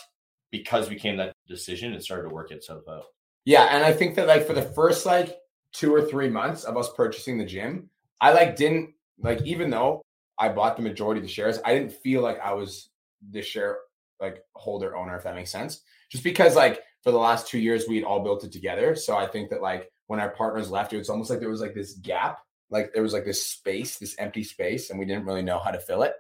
because 0.50 0.90
we 0.90 0.96
came 0.96 1.18
to 1.18 1.26
that 1.26 1.36
decision, 1.48 1.94
it 1.94 2.04
started 2.04 2.28
to 2.28 2.34
work 2.34 2.50
itself 2.50 2.84
out. 2.90 3.04
Yeah, 3.46 3.66
and 3.66 3.84
I 3.84 3.94
think 3.94 4.16
that 4.16 4.28
like 4.28 4.48
for 4.48 4.54
the 4.54 4.64
first 4.64 5.06
like 5.06 5.38
two 5.74 5.94
or 5.94 6.02
three 6.02 6.28
months 6.28 6.64
of 6.64 6.76
us 6.76 6.90
purchasing 6.96 7.38
the 7.38 7.46
gym, 7.46 7.88
I 8.20 8.34
like 8.34 8.56
didn't 8.56 8.96
like 9.20 9.44
even 9.44 9.70
though 9.70 10.02
I 10.40 10.50
bought 10.50 10.76
the 10.76 10.82
majority 10.82 11.20
of 11.20 11.28
the 11.28 11.32
shares, 11.32 11.60
I 11.64 11.76
didn't 11.76 11.94
feel 11.94 12.24
like 12.24 12.40
I 12.40 12.54
was 12.54 12.90
the 13.32 13.44
share 13.44 13.78
like 14.20 14.44
holder 14.56 14.96
owner, 14.96 15.16
if 15.16 15.24
that 15.24 15.36
makes 15.36 15.52
sense. 15.52 15.82
Just 16.10 16.24
because 16.24 16.56
like 16.56 16.82
for 17.04 17.12
the 17.12 17.18
last 17.18 17.48
two 17.48 17.60
years 17.60 17.88
we 17.88 17.96
had 17.96 18.06
all 18.06 18.24
built 18.24 18.44
it 18.44 18.52
together. 18.52 18.96
So 18.96 19.16
I 19.16 19.28
think 19.28 19.50
that 19.50 19.62
like 19.62 19.92
when 20.08 20.20
our 20.20 20.30
partners 20.30 20.70
left, 20.70 20.94
it 20.94 20.98
was 20.98 21.10
almost 21.10 21.30
like 21.30 21.40
there 21.40 21.50
was 21.50 21.62
like 21.62 21.74
this 21.74 21.94
gap, 21.94 22.40
like 22.70 22.94
there 22.94 23.04
was 23.04 23.14
like 23.14 23.26
this 23.26 23.46
space, 23.46 23.98
this 23.98 24.16
empty 24.18 24.44
space, 24.44 24.90
and 24.90 25.00
we 25.00 25.06
didn't 25.06 25.26
really 25.26 25.42
know 25.42 25.60
how 25.60 25.72
to 25.72 25.80
fill 25.80 26.04
it 26.04 26.14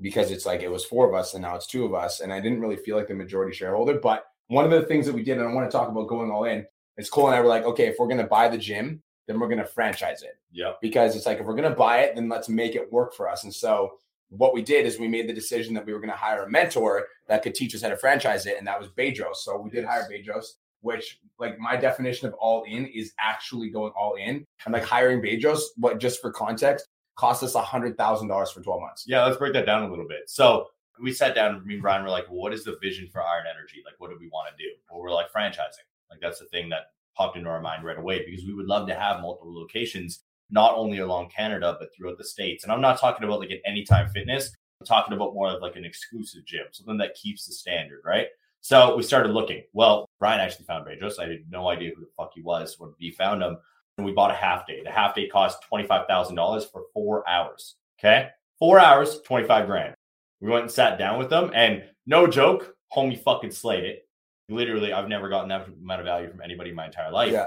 because 0.00 0.30
it's 0.30 0.46
like 0.46 0.62
it 0.62 0.70
was 0.70 0.84
four 0.84 1.06
of 1.08 1.14
us 1.14 1.34
and 1.34 1.42
now 1.42 1.54
it's 1.56 1.66
two 1.66 1.84
of 1.84 1.94
us. 1.94 2.20
And 2.20 2.32
I 2.32 2.40
didn't 2.40 2.60
really 2.60 2.76
feel 2.76 2.96
like 2.96 3.08
the 3.08 3.14
majority 3.14 3.54
shareholder. 3.54 3.98
But 4.00 4.24
one 4.48 4.64
of 4.64 4.70
the 4.70 4.82
things 4.82 5.06
that 5.06 5.14
we 5.14 5.22
did, 5.22 5.38
and 5.38 5.48
I 5.48 5.52
want 5.52 5.70
to 5.70 5.76
talk 5.76 5.88
about 5.88 6.08
going 6.08 6.30
all 6.30 6.44
in, 6.44 6.66
is 6.96 7.08
Cole 7.10 7.26
and 7.26 7.36
I 7.36 7.40
were 7.40 7.46
like, 7.46 7.64
okay, 7.64 7.86
if 7.86 7.96
we're 7.98 8.08
gonna 8.08 8.26
buy 8.26 8.48
the 8.48 8.58
gym, 8.58 9.02
then 9.26 9.38
we're 9.38 9.48
gonna 9.48 9.64
franchise 9.64 10.22
it 10.22 10.38
Yep. 10.52 10.80
because 10.80 11.14
it's 11.14 11.26
like 11.26 11.38
if 11.38 11.46
we're 11.46 11.54
gonna 11.54 11.70
buy 11.70 12.00
it, 12.00 12.14
then 12.16 12.28
let's 12.28 12.48
make 12.48 12.74
it 12.74 12.92
work 12.92 13.14
for 13.14 13.28
us. 13.28 13.44
And 13.44 13.54
so 13.54 13.98
what 14.30 14.54
we 14.54 14.62
did 14.62 14.86
is 14.86 14.98
we 14.98 15.08
made 15.08 15.28
the 15.28 15.32
decision 15.32 15.74
that 15.74 15.84
we 15.84 15.92
were 15.92 16.00
gonna 16.00 16.12
hire 16.12 16.44
a 16.44 16.50
mentor 16.50 17.06
that 17.28 17.42
could 17.42 17.54
teach 17.54 17.74
us 17.74 17.82
how 17.82 17.88
to 17.88 17.96
franchise 17.96 18.46
it, 18.46 18.56
and 18.58 18.66
that 18.66 18.80
was 18.80 18.88
Bedros. 18.88 19.36
So 19.36 19.60
we 19.60 19.70
did 19.70 19.84
hire 19.84 20.08
Bedros, 20.10 20.46
which 20.80 21.20
like 21.38 21.58
my 21.58 21.76
definition 21.76 22.28
of 22.28 22.34
all 22.34 22.64
in 22.64 22.86
is 22.86 23.12
actually 23.18 23.70
going 23.70 23.92
all 23.96 24.14
in. 24.14 24.46
And 24.64 24.72
like 24.72 24.84
hiring 24.84 25.20
Bedros, 25.20 25.60
what 25.76 25.98
just 25.98 26.20
for 26.20 26.30
context, 26.30 26.88
cost 27.16 27.42
us 27.42 27.54
a 27.54 27.62
hundred 27.62 27.96
thousand 27.98 28.28
dollars 28.28 28.50
for 28.50 28.62
12 28.62 28.80
months. 28.80 29.04
Yeah, 29.06 29.24
let's 29.24 29.36
break 29.36 29.52
that 29.52 29.66
down 29.66 29.82
a 29.82 29.90
little 29.90 30.08
bit. 30.08 30.28
So 30.28 30.68
we 31.00 31.12
sat 31.12 31.34
down, 31.34 31.66
me 31.66 31.74
and 31.74 31.82
Brian 31.82 32.02
were 32.02 32.10
like, 32.10 32.28
well, 32.28 32.38
what 32.38 32.52
is 32.52 32.64
the 32.64 32.76
vision 32.80 33.08
for 33.12 33.22
Iron 33.22 33.44
Energy? 33.52 33.82
Like, 33.84 33.94
what 33.98 34.10
do 34.10 34.16
we 34.18 34.28
want 34.28 34.48
to 34.48 34.62
do? 34.62 34.70
Well, 34.90 35.00
we're 35.00 35.10
like 35.10 35.32
franchising. 35.32 35.86
Like, 36.10 36.20
that's 36.20 36.38
the 36.38 36.46
thing 36.46 36.68
that 36.70 36.92
popped 37.16 37.36
into 37.36 37.48
our 37.48 37.60
mind 37.60 37.84
right 37.84 37.98
away 37.98 38.24
because 38.24 38.44
we 38.44 38.54
would 38.54 38.66
love 38.66 38.86
to 38.88 38.94
have 38.94 39.20
multiple 39.20 39.54
locations, 39.54 40.20
not 40.50 40.74
only 40.76 40.98
along 40.98 41.30
Canada, 41.30 41.76
but 41.78 41.88
throughout 41.94 42.18
the 42.18 42.24
States. 42.24 42.64
And 42.64 42.72
I'm 42.72 42.80
not 42.80 42.98
talking 42.98 43.24
about 43.24 43.40
like 43.40 43.50
an 43.50 43.60
anytime 43.64 44.08
fitness, 44.10 44.52
I'm 44.80 44.86
talking 44.86 45.14
about 45.14 45.34
more 45.34 45.48
of 45.48 45.62
like 45.62 45.76
an 45.76 45.84
exclusive 45.84 46.44
gym, 46.46 46.64
something 46.72 46.96
that 46.98 47.14
keeps 47.14 47.46
the 47.46 47.52
standard, 47.52 48.00
right? 48.04 48.26
So 48.62 48.96
we 48.96 49.02
started 49.02 49.32
looking. 49.32 49.62
Well, 49.72 50.08
Brian 50.18 50.40
actually 50.40 50.66
found 50.66 50.86
Bedros. 50.86 51.18
I 51.18 51.28
had 51.28 51.44
no 51.50 51.68
idea 51.68 51.92
who 51.94 52.02
the 52.02 52.10
fuck 52.16 52.32
he 52.34 52.42
was 52.42 52.76
when 52.78 52.92
we 53.00 53.10
found 53.10 53.42
him. 53.42 53.56
and 53.96 54.06
we 54.06 54.12
bought 54.12 54.30
a 54.30 54.34
half 54.34 54.66
day. 54.66 54.82
The 54.82 54.90
half 54.90 55.14
day 55.14 55.28
cost 55.28 55.58
$25,000 55.70 56.70
for 56.70 56.84
four 56.94 57.28
hours. 57.28 57.76
Okay. 57.98 58.28
Four 58.58 58.78
hours, 58.78 59.20
25 59.22 59.66
grand. 59.66 59.94
We 60.40 60.48
went 60.48 60.62
and 60.62 60.70
sat 60.70 60.98
down 60.98 61.18
with 61.18 61.28
them, 61.28 61.50
and 61.54 61.84
no 62.06 62.26
joke, 62.26 62.74
homie 62.94 63.22
fucking 63.22 63.50
slayed 63.50 63.84
it. 63.84 64.08
Literally, 64.48 64.92
I've 64.92 65.08
never 65.08 65.28
gotten 65.28 65.48
that 65.50 65.68
amount 65.68 66.00
of 66.00 66.06
value 66.06 66.30
from 66.30 66.40
anybody 66.40 66.70
in 66.70 66.76
my 66.76 66.86
entire 66.86 67.10
life. 67.10 67.32
Yeah. 67.32 67.46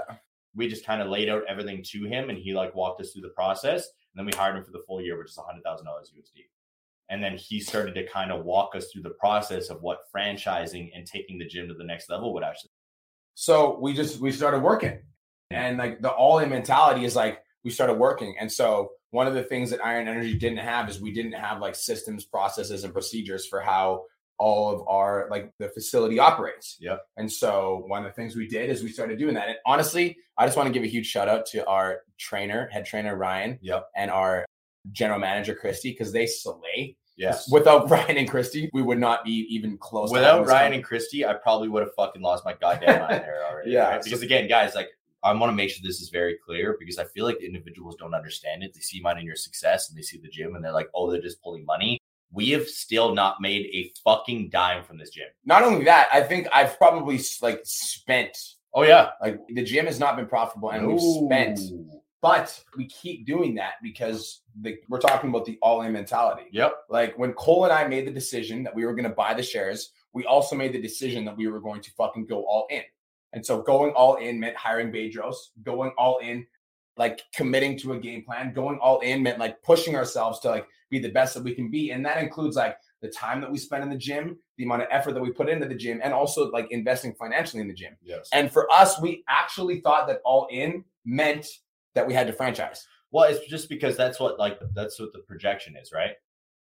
We 0.54 0.68
just 0.68 0.86
kind 0.86 1.02
of 1.02 1.08
laid 1.08 1.28
out 1.28 1.42
everything 1.48 1.82
to 1.90 2.04
him, 2.04 2.30
and 2.30 2.38
he 2.38 2.54
like 2.54 2.74
walked 2.74 3.00
us 3.00 3.12
through 3.12 3.22
the 3.22 3.28
process. 3.28 3.88
And 4.14 4.18
then 4.18 4.26
we 4.26 4.32
hired 4.32 4.56
him 4.56 4.64
for 4.64 4.70
the 4.70 4.82
full 4.86 5.00
year, 5.00 5.18
which 5.18 5.30
is 5.30 5.38
$100,000 5.38 5.84
USD. 5.84 6.44
And 7.10 7.22
then 7.22 7.36
he 7.36 7.60
started 7.60 7.94
to 7.96 8.06
kind 8.06 8.32
of 8.32 8.44
walk 8.44 8.74
us 8.74 8.90
through 8.90 9.02
the 9.02 9.10
process 9.10 9.68
of 9.68 9.82
what 9.82 9.98
franchising 10.14 10.90
and 10.94 11.06
taking 11.06 11.38
the 11.38 11.46
gym 11.46 11.68
to 11.68 11.74
the 11.74 11.84
next 11.84 12.08
level 12.08 12.32
would 12.32 12.44
actually. 12.44 12.70
So 13.34 13.78
we 13.80 13.92
just 13.92 14.20
we 14.20 14.30
started 14.30 14.62
working, 14.62 15.00
and 15.50 15.76
like 15.76 16.00
the 16.00 16.10
all 16.10 16.38
in 16.38 16.48
mentality 16.50 17.04
is 17.04 17.16
like 17.16 17.42
we 17.64 17.70
started 17.70 17.94
working, 17.94 18.36
and 18.40 18.50
so 18.50 18.90
one 19.10 19.26
of 19.26 19.34
the 19.34 19.42
things 19.42 19.70
that 19.70 19.84
Iron 19.84 20.08
Energy 20.08 20.36
didn't 20.36 20.58
have 20.58 20.88
is 20.88 21.00
we 21.00 21.12
didn't 21.12 21.32
have 21.32 21.60
like 21.60 21.74
systems, 21.74 22.24
processes, 22.24 22.84
and 22.84 22.92
procedures 22.92 23.46
for 23.46 23.60
how 23.60 24.04
all 24.38 24.74
of 24.74 24.86
our 24.88 25.28
like 25.30 25.52
the 25.58 25.68
facility 25.68 26.18
operates. 26.18 26.76
Yep. 26.80 27.02
And 27.16 27.30
so 27.30 27.84
one 27.86 28.04
of 28.04 28.10
the 28.10 28.14
things 28.14 28.36
we 28.36 28.48
did 28.48 28.70
is 28.70 28.82
we 28.82 28.90
started 28.90 29.18
doing 29.18 29.34
that. 29.34 29.48
And 29.48 29.58
honestly, 29.66 30.16
I 30.36 30.46
just 30.46 30.56
want 30.56 30.66
to 30.66 30.72
give 30.72 30.82
a 30.82 30.88
huge 30.88 31.06
shout 31.06 31.28
out 31.28 31.46
to 31.46 31.66
our 31.66 32.00
trainer, 32.18 32.68
head 32.72 32.84
trainer 32.84 33.16
Ryan, 33.16 33.58
Yep. 33.62 33.88
and 33.96 34.10
our 34.10 34.44
general 34.92 35.18
manager 35.18 35.54
Christy 35.54 35.90
because 35.90 36.12
they 36.12 36.26
slay. 36.26 36.96
Yes. 37.16 37.50
Without 37.50 37.88
Ryan 37.90 38.16
and 38.18 38.28
Christy, 38.28 38.68
we 38.72 38.82
would 38.82 38.98
not 38.98 39.24
be 39.24 39.46
even 39.48 39.78
close. 39.78 40.10
Without 40.10 40.46
Ryan 40.46 40.72
and 40.74 40.84
Christy, 40.84 41.24
I 41.24 41.34
probably 41.34 41.68
would 41.68 41.82
have 41.82 41.94
fucking 41.94 42.20
lost 42.22 42.44
my 42.44 42.54
goddamn 42.54 43.00
mind 43.00 43.22
there 43.22 43.44
already. 43.50 43.70
Yeah, 43.70 43.88
right? 43.90 44.02
Because 44.02 44.22
again, 44.22 44.48
guys, 44.48 44.74
like 44.74 44.88
I 45.22 45.32
want 45.32 45.50
to 45.50 45.54
make 45.56 45.70
sure 45.70 45.80
this 45.82 46.00
is 46.02 46.10
very 46.10 46.36
clear 46.44 46.76
because 46.78 46.98
I 46.98 47.04
feel 47.04 47.24
like 47.24 47.38
the 47.38 47.46
individuals 47.46 47.96
don't 47.98 48.14
understand 48.14 48.62
it. 48.62 48.74
They 48.74 48.80
see 48.80 49.00
mine 49.00 49.16
and 49.16 49.26
your 49.26 49.36
success 49.36 49.88
and 49.88 49.96
they 49.96 50.02
see 50.02 50.18
the 50.18 50.28
gym 50.28 50.54
and 50.54 50.62
they're 50.64 50.72
like, 50.72 50.90
oh, 50.94 51.10
they're 51.10 51.22
just 51.22 51.40
pulling 51.42 51.64
money. 51.64 51.98
We 52.34 52.50
have 52.50 52.68
still 52.68 53.14
not 53.14 53.40
made 53.40 53.66
a 53.66 53.92
fucking 54.02 54.50
dime 54.50 54.84
from 54.84 54.98
this 54.98 55.10
gym. 55.10 55.28
not 55.44 55.62
only 55.62 55.84
that, 55.84 56.08
I 56.12 56.20
think 56.20 56.48
I've 56.52 56.76
probably 56.76 57.20
like 57.40 57.60
spent 57.64 58.36
Oh 58.74 58.82
yeah. 58.82 59.10
like 59.22 59.38
the 59.48 59.62
gym 59.62 59.86
has 59.86 60.00
not 60.00 60.16
been 60.16 60.26
profitable 60.26 60.70
and 60.70 60.86
we've 60.88 61.00
spent, 61.00 61.60
but 62.20 62.60
we 62.76 62.86
keep 62.88 63.24
doing 63.24 63.54
that 63.54 63.74
because 63.82 64.42
the, 64.60 64.76
we're 64.88 64.98
talking 64.98 65.30
about 65.30 65.44
the 65.44 65.58
all 65.62 65.82
in 65.82 65.92
mentality. 65.92 66.46
Yep. 66.50 66.74
Like 66.90 67.16
when 67.16 67.34
Cole 67.34 67.64
and 67.64 67.72
I 67.72 67.86
made 67.86 68.06
the 68.06 68.10
decision 68.10 68.64
that 68.64 68.74
we 68.74 68.84
were 68.84 68.92
going 68.92 69.08
to 69.08 69.14
buy 69.14 69.32
the 69.32 69.44
shares, 69.44 69.92
we 70.12 70.24
also 70.24 70.56
made 70.56 70.72
the 70.72 70.82
decision 70.82 71.24
that 71.24 71.36
we 71.36 71.46
were 71.46 71.60
going 71.60 71.82
to 71.82 71.90
fucking 71.92 72.26
go 72.26 72.44
all 72.46 72.66
in. 72.68 72.82
And 73.32 73.46
so 73.46 73.62
going 73.62 73.92
all 73.92 74.16
in 74.16 74.40
meant 74.40 74.56
hiring 74.56 74.90
Bedros, 74.92 75.36
going 75.62 75.92
all 75.96 76.18
in, 76.18 76.46
like 76.96 77.22
committing 77.34 77.78
to 77.78 77.92
a 77.92 77.98
game 77.98 78.24
plan, 78.24 78.52
going 78.52 78.78
all 78.78 79.00
in 79.00 79.22
meant 79.22 79.38
like 79.38 79.62
pushing 79.62 79.96
ourselves 79.96 80.38
to 80.40 80.48
like 80.48 80.66
be 80.90 80.98
the 80.98 81.10
best 81.10 81.34
that 81.34 81.42
we 81.42 81.54
can 81.54 81.70
be. 81.70 81.90
And 81.90 82.04
that 82.04 82.22
includes 82.22 82.56
like 82.56 82.76
the 83.02 83.08
time 83.08 83.40
that 83.40 83.50
we 83.50 83.58
spend 83.58 83.82
in 83.82 83.90
the 83.90 83.96
gym, 83.96 84.38
the 84.56 84.64
amount 84.64 84.82
of 84.82 84.88
effort 84.90 85.12
that 85.14 85.22
we 85.22 85.30
put 85.30 85.48
into 85.48 85.66
the 85.66 85.74
gym, 85.74 86.00
and 86.02 86.12
also 86.12 86.50
like 86.50 86.70
investing 86.70 87.14
financially 87.14 87.60
in 87.60 87.68
the 87.68 87.74
gym. 87.74 87.96
Yes. 88.02 88.28
And 88.32 88.52
for 88.52 88.70
us, 88.72 89.00
we 89.00 89.24
actually 89.28 89.80
thought 89.80 90.06
that 90.06 90.20
all 90.24 90.46
in 90.50 90.84
meant 91.04 91.46
that 91.94 92.06
we 92.06 92.14
had 92.14 92.26
to 92.26 92.32
franchise. 92.32 92.86
Well, 93.10 93.24
it's 93.24 93.46
just 93.46 93.68
because 93.68 93.96
that's 93.96 94.18
what 94.18 94.38
like 94.38 94.58
that's 94.74 94.98
what 94.98 95.12
the 95.12 95.20
projection 95.20 95.76
is, 95.76 95.92
right? 95.92 96.12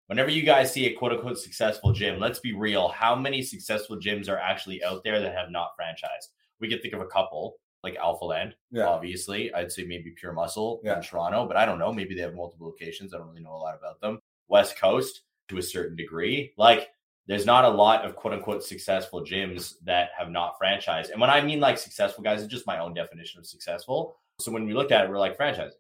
Whenever 0.07 0.31
you 0.31 0.43
guys 0.43 0.73
see 0.73 0.87
a 0.87 0.95
quote 0.95 1.13
unquote 1.13 1.39
successful 1.39 1.93
gym, 1.93 2.19
let's 2.19 2.41
be 2.41 2.55
real. 2.55 2.89
How 2.89 3.15
many 3.15 3.43
successful 3.43 3.99
gyms 3.99 4.29
are 4.29 4.39
actually 4.39 4.83
out 4.83 5.05
there 5.05 5.21
that 5.21 5.35
have 5.35 5.51
not 5.51 5.73
franchised? 5.79 6.29
We 6.61 6.69
can 6.69 6.81
think 6.81 6.95
of 6.95 7.01
a 7.01 7.07
couple, 7.07 7.57
like 7.85 7.97
Alpha 7.97 8.25
Land, 8.25 8.55
obviously. 8.89 9.53
I'd 9.55 9.71
say 9.73 9.85
maybe 9.85 10.11
Pure 10.11 10.33
Muscle 10.33 10.81
Yeah. 10.85 10.97
in 10.97 11.03
Toronto, 11.03 11.47
but 11.47 11.57
I 11.57 11.65
don't 11.65 11.79
know. 11.79 11.93
Maybe 11.93 12.15
they 12.15 12.23
have 12.23 12.35
multiple 12.35 12.67
locations. 12.67 13.15
I 13.15 13.19
don't 13.19 13.29
really 13.29 13.43
know 13.43 13.55
a 13.55 13.57
lot 13.57 13.77
about 13.79 14.01
them. 14.01 14.21
West 14.49 14.79
Coast 14.79 15.23
to 15.49 15.59
a 15.59 15.63
certain 15.63 15.97
degree. 15.97 16.53
Like 16.57 16.89
there's 17.27 17.47
not 17.47 17.65
a 17.65 17.69
lot 17.69 18.05
of 18.05 18.17
quote 18.17 18.35
unquote 18.35 18.65
successful 18.65 19.23
gyms 19.25 19.75
that 19.85 20.11
have 20.17 20.31
not 20.31 20.55
franchised. 20.61 21.11
And 21.11 21.21
when 21.21 21.31
I 21.31 21.41
mean 21.41 21.61
like 21.61 21.79
successful 21.79 22.25
guys, 22.25 22.43
it's 22.43 22.51
just 22.53 22.67
my 22.67 22.79
own 22.79 22.95
definition 22.95 23.39
of 23.39 23.47
successful. 23.47 24.17
So 24.41 24.51
when 24.53 24.65
we 24.67 24.73
looked 24.75 24.93
at 24.93 25.05
it, 25.05 25.11
we're 25.11 25.19
like 25.19 25.39
franchising 25.39 25.73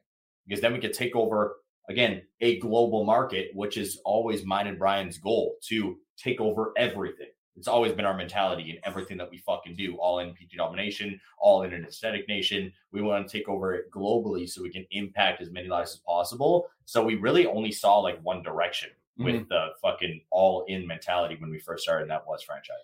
because 0.46 0.60
then 0.60 0.72
we 0.72 0.78
could 0.78 0.92
take 0.92 1.16
over 1.16 1.56
again 1.88 2.22
a 2.40 2.58
global 2.58 3.04
market, 3.04 3.50
which 3.54 3.76
is 3.76 4.00
always 4.04 4.44
mine 4.44 4.66
and 4.66 4.78
Brian's 4.78 5.18
goal 5.18 5.56
to 5.68 5.96
take 6.16 6.40
over 6.40 6.72
everything. 6.76 7.28
It's 7.58 7.66
always 7.66 7.92
been 7.92 8.04
our 8.04 8.16
mentality 8.16 8.70
in 8.70 8.78
everything 8.84 9.18
that 9.18 9.28
we 9.28 9.38
fucking 9.38 9.74
do, 9.74 9.96
all 9.96 10.20
in 10.20 10.32
PT 10.32 10.56
domination, 10.56 11.20
all 11.40 11.64
in 11.64 11.72
an 11.72 11.84
aesthetic 11.84 12.28
nation. 12.28 12.72
We 12.92 13.02
want 13.02 13.26
to 13.26 13.36
take 13.36 13.48
over 13.48 13.74
it 13.74 13.90
globally 13.90 14.48
so 14.48 14.62
we 14.62 14.70
can 14.70 14.86
impact 14.92 15.42
as 15.42 15.50
many 15.50 15.66
lives 15.66 15.94
as 15.94 15.98
possible. 15.98 16.68
So 16.84 17.04
we 17.04 17.16
really 17.16 17.46
only 17.46 17.72
saw 17.72 17.98
like 17.98 18.20
one 18.22 18.44
direction 18.44 18.90
mm-hmm. 19.18 19.24
with 19.24 19.48
the 19.48 19.70
fucking 19.82 20.20
all 20.30 20.66
in 20.68 20.86
mentality 20.86 21.36
when 21.40 21.50
we 21.50 21.58
first 21.58 21.82
started, 21.82 22.02
and 22.02 22.10
that 22.12 22.24
was 22.28 22.44
franchise. 22.44 22.76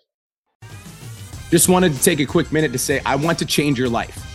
Just 1.49 1.69
wanted 1.69 1.93
to 1.93 2.03
take 2.03 2.19
a 2.19 2.25
quick 2.25 2.51
minute 2.51 2.73
to 2.73 2.77
say, 2.77 3.01
I 3.05 3.15
want 3.15 3.39
to 3.39 3.45
change 3.45 3.79
your 3.79 3.87
life. 3.87 4.34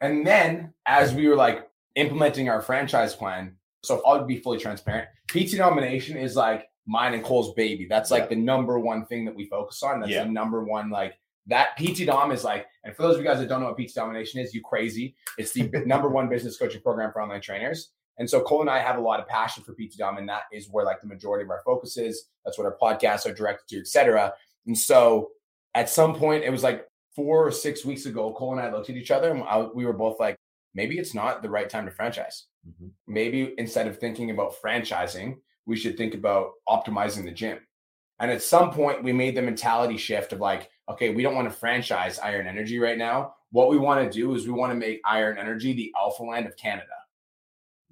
And 0.00 0.26
then 0.26 0.72
as 0.86 1.14
we 1.14 1.28
were 1.28 1.36
like 1.36 1.68
implementing 1.94 2.48
our 2.48 2.60
franchise 2.60 3.14
plan, 3.14 3.56
so 3.82 4.02
I'll 4.06 4.24
be 4.24 4.38
fully 4.38 4.58
transparent. 4.58 5.08
PT 5.28 5.56
domination 5.56 6.16
is 6.16 6.36
like 6.36 6.68
mine 6.86 7.14
and 7.14 7.24
Cole's 7.24 7.54
baby. 7.54 7.86
That's 7.88 8.10
like 8.10 8.24
Yeah. 8.24 8.28
the 8.30 8.36
number 8.36 8.78
one 8.78 9.06
thing 9.06 9.24
that 9.24 9.34
we 9.34 9.46
focus 9.46 9.82
on. 9.82 10.00
That's 10.00 10.12
Yeah. 10.12 10.24
the 10.24 10.30
number 10.30 10.64
one 10.64 10.90
like 10.90 11.18
that 11.48 11.76
PT 11.76 12.04
Dom 12.04 12.32
is 12.32 12.42
like, 12.44 12.66
and 12.84 12.94
for 12.94 13.02
those 13.02 13.14
of 13.14 13.20
you 13.22 13.26
guys 13.26 13.38
that 13.38 13.48
don't 13.48 13.60
know 13.60 13.68
what 13.68 13.76
PT 13.78 13.94
domination 13.94 14.40
is, 14.40 14.52
you 14.52 14.60
crazy. 14.62 15.14
It's 15.38 15.52
the 15.52 15.68
number 15.86 16.08
one 16.08 16.28
business 16.28 16.56
coaching 16.58 16.80
program 16.82 17.12
for 17.12 17.22
online 17.22 17.40
trainers. 17.40 17.92
And 18.18 18.28
so 18.28 18.40
Cole 18.40 18.62
and 18.62 18.70
I 18.70 18.80
have 18.80 18.96
a 18.96 19.00
lot 19.00 19.20
of 19.20 19.28
passion 19.28 19.62
for 19.62 19.72
PT 19.74 19.96
Dom, 19.98 20.16
and 20.18 20.28
that 20.28 20.44
is 20.52 20.68
where 20.70 20.84
like 20.84 21.00
the 21.02 21.06
majority 21.06 21.44
of 21.44 21.50
our 21.50 21.60
focus 21.64 21.96
is. 21.96 22.28
That's 22.44 22.58
what 22.58 22.64
our 22.66 22.76
podcasts 22.80 23.26
are 23.30 23.34
directed 23.34 23.68
to, 23.68 23.78
et 23.78 23.86
cetera. 23.86 24.32
And 24.66 24.76
so 24.76 25.30
at 25.74 25.88
some 25.88 26.14
point, 26.14 26.42
it 26.42 26.50
was 26.50 26.62
like 26.64 26.86
four 27.16 27.46
or 27.46 27.50
six 27.50 27.84
weeks 27.84 28.06
ago, 28.06 28.32
Cole 28.34 28.52
and 28.52 28.60
I 28.60 28.70
looked 28.70 28.90
at 28.90 28.96
each 28.96 29.10
other 29.10 29.30
and 29.32 29.42
I, 29.44 29.58
we 29.74 29.86
were 29.86 29.92
both 29.94 30.20
like, 30.20 30.36
maybe 30.74 30.98
it's 30.98 31.14
not 31.14 31.42
the 31.42 31.48
right 31.50 31.68
time 31.68 31.86
to 31.86 31.90
franchise. 31.90 32.44
Mhm. 32.68 32.90
Maybe 33.08 33.54
instead 33.58 33.86
of 33.88 33.98
thinking 33.98 34.30
about 34.30 34.54
franchising, 34.62 35.38
we 35.64 35.76
should 35.76 35.96
think 35.96 36.14
about 36.14 36.50
optimizing 36.68 37.24
the 37.24 37.32
gym. 37.32 37.58
And 38.20 38.30
at 38.30 38.42
some 38.42 38.70
point, 38.70 39.02
we 39.02 39.12
made 39.12 39.34
the 39.36 39.42
mentality 39.42 39.96
shift 39.96 40.32
of 40.32 40.40
like, 40.40 40.70
okay, 40.88 41.10
we 41.14 41.22
don't 41.22 41.34
want 41.34 41.50
to 41.50 41.54
franchise 41.56 42.18
Iron 42.18 42.46
Energy 42.46 42.78
right 42.78 42.96
now. 42.98 43.34
What 43.50 43.68
we 43.70 43.78
want 43.78 44.04
to 44.04 44.18
do 44.18 44.34
is 44.34 44.46
we 44.46 44.52
want 44.52 44.70
to 44.72 44.76
make 44.76 45.00
Iron 45.04 45.38
Energy 45.38 45.72
the 45.72 45.92
alpha 45.98 46.22
land 46.22 46.46
of 46.46 46.56
Canada. 46.56 46.86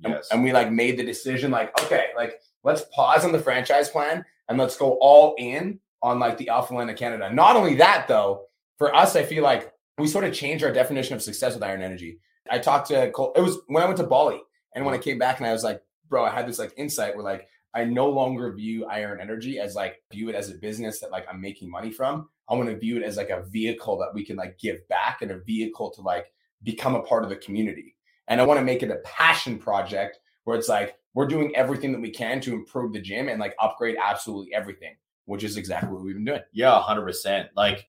And- 0.05 0.15
Yes. 0.15 0.29
And 0.33 0.43
we 0.45 0.53
like 0.53 0.71
made 0.71 0.99
the 0.99 1.05
decision, 1.05 1.51
like, 1.51 1.79
okay, 1.85 2.09
like 2.17 2.41
let's 2.63 2.83
pause 2.95 3.25
on 3.25 3.33
the 3.33 3.39
franchise 3.39 3.89
plan 3.89 4.25
and 4.49 4.59
let's 4.59 4.77
go 4.77 4.99
all 5.01 5.35
in 5.39 5.79
on 6.03 6.19
like 6.19 6.37
the 6.37 6.49
alpha 6.49 6.75
land 6.75 6.91
of 6.91 6.97
Canada. 6.97 7.33
Not 7.33 7.57
only 7.57 7.75
that, 7.77 8.07
though, 8.09 8.47
for 8.79 8.95
us, 8.95 9.17
I 9.17 9.23
feel 9.23 9.43
like 9.43 9.73
we 9.99 10.09
sort 10.09 10.25
of 10.25 10.35
changed 10.35 10.65
our 10.65 10.73
definition 10.73 11.15
of 11.15 11.23
success 11.23 11.55
with 11.55 11.63
Iron 11.63 11.83
Energy. 11.83 12.19
I 12.51 12.59
talked 12.59 12.89
to 12.89 13.11
Cole, 13.11 13.33
it 13.37 13.41
was 13.41 13.59
when 13.69 13.83
I 13.83 13.87
went 13.87 13.99
to 13.99 14.07
Bali 14.07 14.41
and 14.75 14.85
when 14.85 14.95
I 14.95 14.99
came 14.99 15.19
back 15.19 15.39
and 15.39 15.47
I 15.47 15.53
was 15.53 15.65
like, 15.65 15.83
bro, 16.09 16.25
I 16.25 16.31
had 16.31 16.47
this 16.47 16.59
like 16.59 16.75
insight 16.77 17.15
where 17.15 17.25
like 17.25 17.49
I 17.75 17.85
no 17.85 18.09
longer 18.09 18.53
view 18.53 18.87
Iron 18.87 19.21
Energy 19.21 19.59
as 19.59 19.75
like 19.75 20.03
view 20.13 20.29
it 20.29 20.35
as 20.35 20.51
a 20.51 20.55
business 20.55 21.01
that 21.01 21.11
like 21.11 21.27
I'm 21.29 21.41
making 21.41 21.71
money 21.71 21.91
from. 21.91 22.29
I 22.49 22.55
want 22.55 22.69
to 22.69 22.77
view 22.77 22.97
it 22.97 23.03
as 23.03 23.17
like 23.17 23.31
a 23.31 23.45
vehicle 23.45 23.97
that 23.99 24.13
we 24.15 24.25
can 24.25 24.37
like 24.37 24.59
give 24.59 24.87
back 24.89 25.23
and 25.23 25.31
a 25.31 25.39
vehicle 25.39 25.91
to 25.93 26.03
like 26.03 26.33
become 26.63 26.95
a 26.95 27.03
part 27.03 27.25
of 27.25 27.31
the 27.31 27.37
community. 27.37 27.97
And 28.29 28.41
I 28.41 28.45
want 28.45 28.59
to 28.59 28.65
make 28.65 28.83
it 28.83 28.91
a 28.91 29.01
passion 29.05 29.59
project 29.59 30.19
where 30.45 30.57
it's 30.57 30.69
like 30.69 30.97
we're 31.15 31.27
doing 31.27 31.55
everything 31.57 31.93
that 31.93 32.01
we 32.01 32.11
can 32.11 32.41
to 32.43 32.53
improve 32.53 32.93
the 32.93 33.01
gym 33.01 33.29
and 33.29 33.41
like 33.41 33.55
upgrade 33.61 33.97
absolutely 34.03 34.53
everything, 34.53 34.95
which 35.25 35.45
is 35.45 35.57
exactly 35.57 35.91
what 35.91 36.05
we've 36.05 36.15
been 36.15 36.25
doing. 36.25 36.43
Yeah, 36.53 36.81
hundred 36.81 37.03
percent. 37.03 37.49
Like 37.57 37.89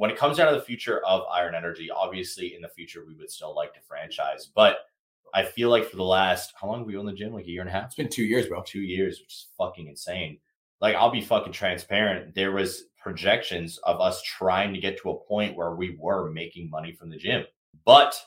when 0.00 0.10
it 0.10 0.16
comes 0.16 0.38
down 0.38 0.50
to 0.50 0.58
the 0.58 0.64
future 0.64 1.04
of 1.04 1.24
Iron 1.30 1.54
Energy, 1.54 1.90
obviously 1.90 2.54
in 2.54 2.62
the 2.62 2.68
future 2.70 3.04
we 3.06 3.12
would 3.16 3.30
still 3.30 3.54
like 3.54 3.74
to 3.74 3.80
franchise, 3.82 4.50
but 4.54 4.78
I 5.34 5.42
feel 5.44 5.68
like 5.68 5.84
for 5.90 5.96
the 5.96 6.02
last 6.04 6.54
how 6.58 6.68
long 6.68 6.78
have 6.78 6.86
we 6.86 6.96
owned 6.96 7.06
the 7.06 7.12
gym? 7.12 7.34
Like 7.34 7.44
a 7.44 7.50
year 7.50 7.60
and 7.60 7.68
a 7.68 7.72
half, 7.72 7.84
It's 7.84 7.96
been 7.96 8.08
two 8.08 8.24
years, 8.24 8.46
bro. 8.46 8.62
two 8.62 8.80
years, 8.80 9.20
which 9.20 9.34
is 9.34 9.46
fucking 9.58 9.88
insane. 9.88 10.38
Like 10.80 10.94
I'll 10.96 11.10
be 11.10 11.20
fucking 11.20 11.52
transparent. 11.52 12.34
There 12.34 12.52
was 12.52 12.84
projections 12.96 13.76
of 13.84 14.00
us 14.00 14.22
trying 14.22 14.72
to 14.72 14.80
get 14.80 14.98
to 15.02 15.10
a 15.10 15.20
point 15.26 15.54
where 15.54 15.74
we 15.74 15.98
were 16.00 16.30
making 16.30 16.70
money 16.70 16.92
from 16.92 17.10
the 17.10 17.18
gym, 17.18 17.44
but 17.84 18.18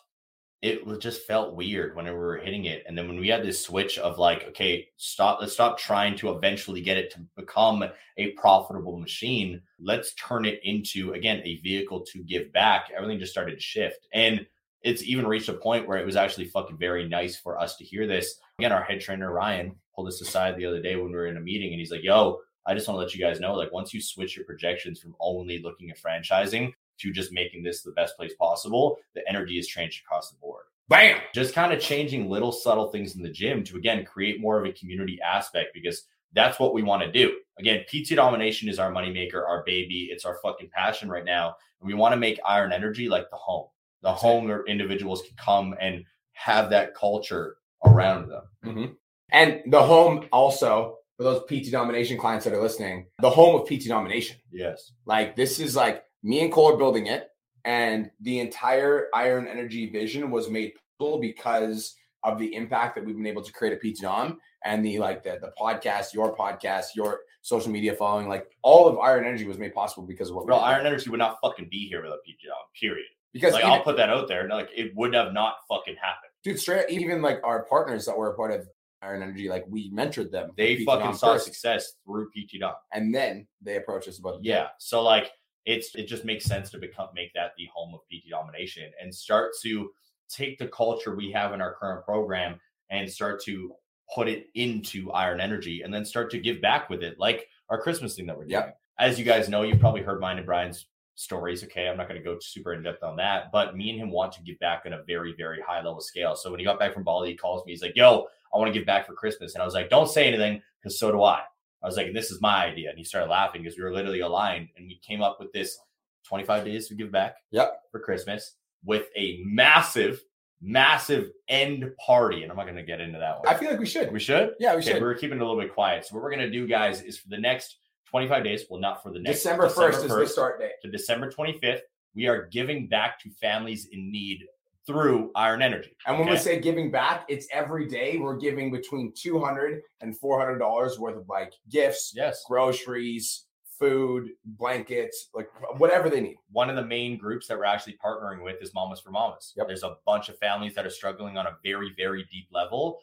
it 0.64 1.02
just 1.02 1.28
felt 1.28 1.56
weird 1.56 1.94
when 1.94 2.06
we 2.06 2.12
were 2.12 2.38
hitting 2.38 2.64
it. 2.64 2.86
And 2.88 2.98
then 2.98 3.10
when 3.10 3.20
we 3.20 3.28
had 3.28 3.44
this 3.44 3.62
switch 3.62 4.00
of 4.00 4.18
like, 4.18 4.48
okay, 4.48 4.88
stop, 4.96 5.42
let's 5.42 5.52
stop 5.52 5.78
trying 5.78 6.16
to 6.20 6.30
eventually 6.32 6.80
get 6.80 6.96
it 6.96 7.12
to 7.12 7.20
become 7.36 7.84
a 8.16 8.32
profitable 8.32 8.98
machine. 8.98 9.62
Let's 9.78 10.14
turn 10.14 10.46
it 10.46 10.62
into, 10.64 11.12
again, 11.12 11.42
a 11.44 11.58
vehicle 11.58 12.06
to 12.14 12.24
give 12.24 12.54
back. 12.54 12.88
Everything 12.96 13.20
just 13.20 13.34
started 13.34 13.56
to 13.56 13.62
shift. 13.62 14.08
And 14.14 14.46
it's 14.84 15.04
even 15.04 15.28
reached 15.28 15.50
a 15.50 15.54
point 15.54 15.86
where 15.86 15.98
it 15.98 16.06
was 16.06 16.16
actually 16.16 16.46
fucking 16.46 16.78
very 16.78 17.10
nice 17.10 17.36
for 17.36 17.60
us 17.60 17.76
to 17.76 17.84
hear 17.84 18.08
this. 18.08 18.40
Again, 18.58 18.72
our 18.72 18.84
head 18.84 19.02
trainer, 19.02 19.34
Ryan, 19.34 19.76
pulled 19.94 20.08
us 20.08 20.22
aside 20.22 20.56
the 20.56 20.66
other 20.66 20.82
day 20.82 20.96
when 20.96 21.08
we 21.08 21.16
were 21.18 21.28
in 21.28 21.36
a 21.36 21.42
meeting 21.42 21.74
and 21.74 21.80
he's 21.82 21.92
like, 21.92 22.04
yo, 22.04 22.40
I 22.66 22.74
just 22.74 22.88
want 22.88 22.96
to 22.96 23.04
let 23.04 23.14
you 23.14 23.20
guys 23.20 23.42
know, 23.42 23.54
like, 23.54 23.74
once 23.74 23.94
you 23.94 24.02
switch 24.02 24.38
your 24.38 24.46
projections 24.46 25.02
from 25.02 25.14
only 25.20 25.62
looking 25.62 25.90
at 25.92 26.00
franchising 26.00 26.72
to 27.00 27.12
just 27.12 27.34
making 27.34 27.64
this 27.64 27.82
the 27.82 27.92
best 27.92 28.16
place 28.16 28.34
possible, 28.40 28.98
the 29.14 29.28
energy 29.28 29.58
has 29.58 29.68
changed 29.68 30.02
across 30.06 30.30
the 30.30 30.38
board. 30.38 30.53
Bam. 30.94 31.20
Just 31.34 31.56
kind 31.56 31.74
of 31.74 31.80
changing 31.80 32.30
little 32.30 32.52
subtle 32.52 32.92
things 32.92 33.16
in 33.16 33.24
the 33.24 33.30
gym 33.30 33.64
to 33.64 33.78
again 33.78 34.06
create 34.06 34.40
more 34.40 34.60
of 34.60 34.66
a 34.66 34.72
community 34.74 35.20
aspect 35.22 35.72
because 35.74 36.04
that's 36.34 36.60
what 36.60 36.74
we 36.74 36.84
want 36.84 37.02
to 37.02 37.12
do. 37.12 37.36
Again, 37.60 37.84
PT 37.88 38.16
domination 38.16 38.70
is 38.70 38.78
our 38.80 38.92
moneymaker, 38.92 39.48
our 39.48 39.64
baby. 39.66 40.10
It's 40.12 40.24
our 40.26 40.38
fucking 40.44 40.70
passion 40.72 41.10
right 41.10 41.26
now. 41.26 41.56
And 41.82 41.88
we 41.88 41.96
want 41.96 42.14
to 42.14 42.18
make 42.18 42.40
iron 42.46 42.72
energy 42.72 43.10
like 43.10 43.30
the 43.32 43.38
home, 43.38 43.68
the 44.04 44.10
That's 44.10 44.24
it. 44.24 44.28
home 44.28 44.48
where 44.48 44.64
individuals 44.66 45.24
can 45.24 45.36
come 45.36 45.76
and 45.80 46.04
have 46.34 46.70
that 46.70 46.94
culture 46.96 47.58
around 47.86 48.30
them. 48.30 48.44
Mhm. 48.64 48.96
And 49.32 49.62
the 49.72 49.82
home 49.82 50.28
also 50.32 50.98
for 51.18 51.24
those 51.24 51.44
PT 51.48 51.72
domination 51.72 52.20
clients 52.20 52.46
that 52.46 52.54
are 52.54 52.62
listening, 52.62 53.08
the 53.20 53.30
home 53.30 53.56
of 53.60 53.68
PT 53.68 53.88
domination. 53.88 54.38
Yes. 54.52 54.92
Like 55.06 55.36
this 55.36 55.60
is 55.60 55.76
like 55.76 56.04
me 56.22 56.42
and 56.42 56.52
Cole 56.52 56.74
are 56.74 56.78
building 56.78 57.08
it, 57.08 57.30
and 57.66 58.12
the 58.22 58.40
entire 58.40 59.10
Iron 59.14 59.48
Energy 59.48 59.90
vision 59.90 60.30
was 60.32 60.50
made 60.50 60.74
possible 60.74 60.83
because 61.20 61.96
of 62.24 62.40
the 62.40 62.56
impact 62.56 62.96
that 62.96 63.06
we've 63.06 63.18
been 63.18 63.28
able 63.28 63.42
to 63.44 63.52
create 63.52 63.74
at 63.74 63.82
PT 63.82 64.02
Dom 64.02 64.40
and 64.64 64.86
the 64.86 65.00
like 65.00 65.24
the 65.24 65.40
the 65.42 65.52
podcast, 65.60 66.14
your 66.14 66.36
podcast, 66.36 66.96
your 66.96 67.22
social 67.42 67.72
media 67.72 67.94
following, 67.94 68.28
like 68.30 68.48
all 68.62 68.88
of 68.88 68.98
Iron 69.00 69.26
Energy 69.26 69.46
was 69.46 69.58
made 69.58 69.74
possible 69.74 70.08
because 70.08 70.30
of 70.30 70.36
what 70.36 70.46
Bro, 70.46 70.56
we. 70.56 70.62
Well, 70.62 70.72
Iron 70.72 70.86
energy 70.86 71.10
would 71.10 71.20
not 71.20 71.38
fucking 71.44 71.68
be 71.70 71.88
here 71.88 72.02
without 72.02 72.20
PT 72.26 72.48
dom, 72.48 72.56
period. 72.80 73.08
because 73.34 73.54
Like 73.54 73.66
I'll 73.66 73.84
put 73.84 73.98
that 73.98 74.10
out 74.10 74.28
there. 74.28 74.48
Like 74.48 74.70
it 74.76 74.96
would 74.96 75.14
have 75.14 75.34
not 75.34 75.56
fucking 75.68 75.96
happened. 76.02 76.32
dude, 76.44 76.60
straight 76.60 76.90
even 76.90 77.22
like 77.22 77.42
our 77.44 77.66
partners 77.66 78.06
that 78.06 78.18
were 78.18 78.32
a 78.32 78.36
part 78.36 78.52
of 78.52 78.68
Iron 79.02 79.22
Energy, 79.22 79.50
like 79.50 79.66
we 79.68 79.92
mentored 79.92 80.32
them. 80.32 80.52
They 80.56 80.86
fucking 80.86 81.16
saw 81.16 81.34
first, 81.34 81.46
success 81.46 81.94
through 82.06 82.30
PT 82.30 82.62
dom. 82.62 82.74
and 82.94 83.14
then 83.14 83.48
they 83.62 83.76
approached 83.76 84.08
us 84.08 84.20
about 84.20 84.44
Yeah. 84.44 84.68
So 84.80 85.02
like 85.02 85.32
it's 85.66 85.94
it 85.96 86.08
just 86.08 86.26
makes 86.26 86.46
sense 86.46 86.70
to 86.72 86.78
become 86.78 87.10
make 87.14 87.34
that 87.34 87.52
the 87.58 87.68
home 87.74 87.94
of 87.94 88.02
PT 88.12 88.30
domination 88.30 88.90
and 89.02 89.14
start 89.14 89.52
to 89.64 89.90
take 90.30 90.58
the 90.58 90.68
culture 90.68 91.16
we 91.16 91.32
have 91.32 91.54
in 91.54 91.62
our 91.62 91.74
current 91.74 92.04
program 92.06 92.60
and 92.90 93.10
start 93.10 93.42
to 93.44 93.74
put 94.14 94.28
it 94.28 94.48
into 94.56 95.12
iron 95.12 95.40
energy 95.40 95.82
and 95.82 95.94
then 95.94 96.04
start 96.06 96.30
to 96.32 96.38
give 96.40 96.62
back 96.62 96.90
with 96.90 97.02
it 97.04 97.18
like 97.20 97.48
our 97.70 97.82
christmas 97.82 98.16
thing 98.16 98.26
that 98.26 98.36
we're 98.38 98.44
doing 98.44 98.52
Yep. 98.62 98.78
as 99.00 99.18
you 99.18 99.26
guys 99.26 99.48
know 99.50 99.64
you've 99.64 99.80
probably 99.80 100.02
heard 100.02 100.20
mine 100.20 100.38
and 100.38 100.46
brian's 100.46 100.88
stories 101.16 101.64
okay 101.64 101.88
i'm 101.88 101.96
not 101.98 102.08
going 102.10 102.20
to 102.20 102.24
go 102.24 102.38
super 102.42 102.74
in 102.74 102.84
depth 102.84 103.04
on 103.04 103.16
that 103.18 103.52
but 103.52 103.78
me 103.78 103.90
and 103.92 104.00
him 104.00 104.12
want 104.12 104.32
to 104.34 104.42
give 104.44 104.60
back 104.60 104.84
on 104.86 104.94
a 104.94 105.04
very 105.04 105.34
very 105.38 105.62
high 105.62 105.78
level 105.78 106.02
scale 106.02 106.36
so 106.36 106.50
when 106.52 106.60
he 106.60 106.66
got 106.66 106.80
back 106.80 106.94
from 106.94 107.04
bali 107.04 107.30
he 107.30 107.36
calls 107.38 107.66
me 107.66 107.72
he's 107.72 107.82
like 107.82 107.96
yo 107.96 108.28
i 108.54 108.58
want 108.58 108.72
to 108.72 108.78
give 108.78 108.86
back 108.86 109.06
for 109.08 109.14
christmas 109.14 109.54
and 109.54 109.62
i 109.62 109.66
was 109.66 109.74
like 109.74 109.90
don't 109.90 110.10
say 110.10 110.28
anything 110.28 110.62
because 110.82 111.00
so 111.00 111.12
do 111.12 111.24
i 111.24 111.42
I 111.82 111.86
was 111.86 111.98
like, 111.98 112.14
this 112.14 112.32
is 112.32 112.40
my 112.40 112.64
idea. 112.66 112.88
And 112.92 112.98
he 112.98 113.04
started 113.04 113.30
laughing 113.30 113.62
because 113.62 113.78
we 113.78 113.84
were 113.84 113.94
literally 113.94 114.22
aligned 114.22 114.70
and 114.78 114.88
we 114.88 115.02
came 115.06 115.22
up 115.22 115.38
with 115.38 115.52
this 115.52 115.78
25 116.26 116.64
days 116.64 116.88
to 116.88 116.96
give 116.96 117.12
back 117.12 117.36
Yep. 117.52 117.74
for 117.92 118.00
Christmas 118.00 118.54
with 118.86 119.08
a 119.16 119.40
massive, 119.46 120.22
massive 120.62 121.30
end 121.48 121.86
party. 122.06 122.44
And 122.44 122.52
I'm 122.52 122.58
not 122.58 122.64
going 122.66 122.76
to 122.78 122.84
get 122.84 123.02
into 123.02 123.20
that 123.20 123.40
one. 123.40 123.48
I 123.48 123.58
feel 123.58 123.70
like 123.70 123.80
we 123.80 123.86
should. 123.86 124.12
we 124.12 124.20
should? 124.20 124.52
yeah, 124.60 124.74
we 124.76 124.82
Okay, 124.82 124.94
should. 124.94 125.02
we're 125.02 125.16
keeping 125.16 125.38
it 125.38 125.42
a 125.42 125.46
little 125.48 125.60
bit 125.62 125.74
quiet. 125.74 126.06
So 126.06 126.16
what 126.16 126.24
we're 126.24 126.32
going 126.32 126.42
to 126.42 126.52
do, 126.52 126.68
guys, 126.68 127.02
is 127.02 127.18
for 127.18 127.30
the 127.30 127.38
next 127.38 127.78
25 128.10 128.44
days, 128.44 128.66
well, 128.70 128.80
not 128.80 129.02
for 129.02 129.12
the 129.12 129.20
next 129.20 129.38
December 129.40 129.70
first 129.70 130.04
is 130.04 130.12
the 130.14 130.28
start 130.28 130.60
date. 130.60 130.72
to 130.84 130.92
December 130.92 131.32
25th, 131.32 131.80
we 132.16 132.28
are 132.28 132.46
giving 132.48 132.88
back 132.88 133.20
to 133.22 133.30
families 133.42 133.88
in 133.92 134.12
need 134.12 134.44
through 134.86 135.32
Iron 135.34 135.62
Energy. 135.62 135.96
And 136.06 136.20
when 136.20 136.30
we 136.30 136.36
say 136.38 136.60
giving 136.60 136.92
back, 136.92 137.26
it's 137.30 137.48
every 137.54 137.88
day. 137.88 138.18
We're 138.18 138.36
giving 138.38 138.70
between 138.72 139.14
200 139.18 139.82
and 140.02 140.18
400 140.18 140.60
dollars 140.60 141.00
worth 141.00 141.16
of 141.18 141.28
like 141.30 141.54
gifts, 141.70 142.12
yes, 142.14 142.44
groceries, 142.48 143.46
food, 143.80 144.30
blankets, 144.46 145.30
like 145.34 145.50
whatever 145.78 146.10
they 146.10 146.22
need. 146.22 146.38
one 146.52 146.70
of 146.70 146.76
the 146.76 146.86
main 146.86 147.18
groups 147.18 147.48
that 147.48 147.58
we're 147.58 147.66
actually 147.66 147.98
partnering 148.04 148.44
with 148.44 148.62
is 148.62 148.74
Mamas 148.74 149.00
for 149.00 149.12
Mamas. 149.12 149.54
Yep. 149.58 149.68
There's 149.68 149.84
a 149.84 149.98
bunch 150.06 150.30
of 150.30 150.38
families 150.38 150.76
that 150.76 150.86
are 150.86 150.92
struggling 150.92 151.38
on 151.38 151.48
a 151.48 151.58
very, 151.64 151.94
very 151.98 152.26
deep 152.32 152.48
level. 152.52 153.00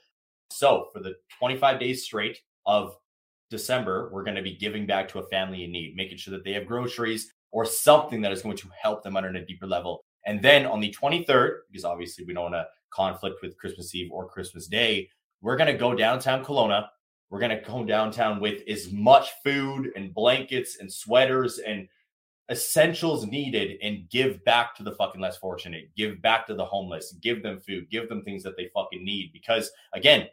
So 0.51 0.89
for 0.93 1.01
the 1.01 1.15
25 1.39 1.81
days 1.81 2.05
straight 2.05 2.39
of 2.67 2.97
December, 3.51 4.11
we're 4.13 4.25
going 4.25 4.37
to 4.37 4.43
be 4.43 4.57
giving 4.57 4.87
back 4.87 5.09
to 5.09 5.19
a 5.19 5.27
family 5.29 5.65
in 5.65 5.73
need, 5.73 5.97
making 5.97 6.19
sure 6.19 6.33
that 6.33 6.45
they 6.45 6.53
have 6.53 6.67
groceries 6.67 7.33
or 7.51 7.65
something 7.65 8.21
that 8.21 8.33
is 8.33 8.43
going 8.43 8.57
to 8.57 8.69
help 8.81 9.03
them 9.03 9.17
on 9.17 9.25
a 9.25 9.45
deeper 9.45 9.67
level. 9.67 10.05
And 10.27 10.41
then 10.43 10.67
on 10.67 10.81
the 10.81 10.95
23rd, 10.95 11.59
because 11.71 11.85
obviously 11.85 12.25
we 12.25 12.35
don't 12.35 12.53
want 12.53 12.55
to 12.55 12.67
conflict 12.91 13.43
with 13.43 13.57
Christmas 13.59 13.95
Eve 13.95 14.11
or 14.13 14.29
Christmas 14.29 14.67
Day, 14.67 15.09
we're 15.41 15.57
going 15.57 15.73
to 15.73 15.79
go 15.79 15.95
downtown 15.95 16.45
Kelowna. 16.45 16.89
We're 17.31 17.39
going 17.39 17.57
to 17.57 17.65
go 17.65 17.85
downtown 17.85 18.41
with 18.41 18.63
as 18.69 18.93
much 18.93 19.31
food 19.45 19.93
and 19.95 20.13
blankets 20.13 20.79
and 20.81 20.93
sweaters 20.93 21.59
and 21.59 21.89
essentials 22.51 23.25
needed 23.27 23.79
and 23.83 24.09
give 24.11 24.45
back 24.45 24.75
to 24.75 24.83
the 24.83 24.93
fucking 24.93 25.21
less 25.21 25.37
fortunate, 25.37 25.91
give 25.97 26.21
back 26.21 26.47
to 26.49 26.55
the 26.55 26.65
homeless, 26.65 27.15
give 27.23 27.43
them 27.43 27.61
food, 27.61 27.89
give 27.89 28.09
them 28.09 28.23
things 28.23 28.43
that 28.43 28.57
they 28.57 28.69
fucking 28.75 29.05
need. 29.05 29.31
Because 29.33 29.71
again, 29.93 30.27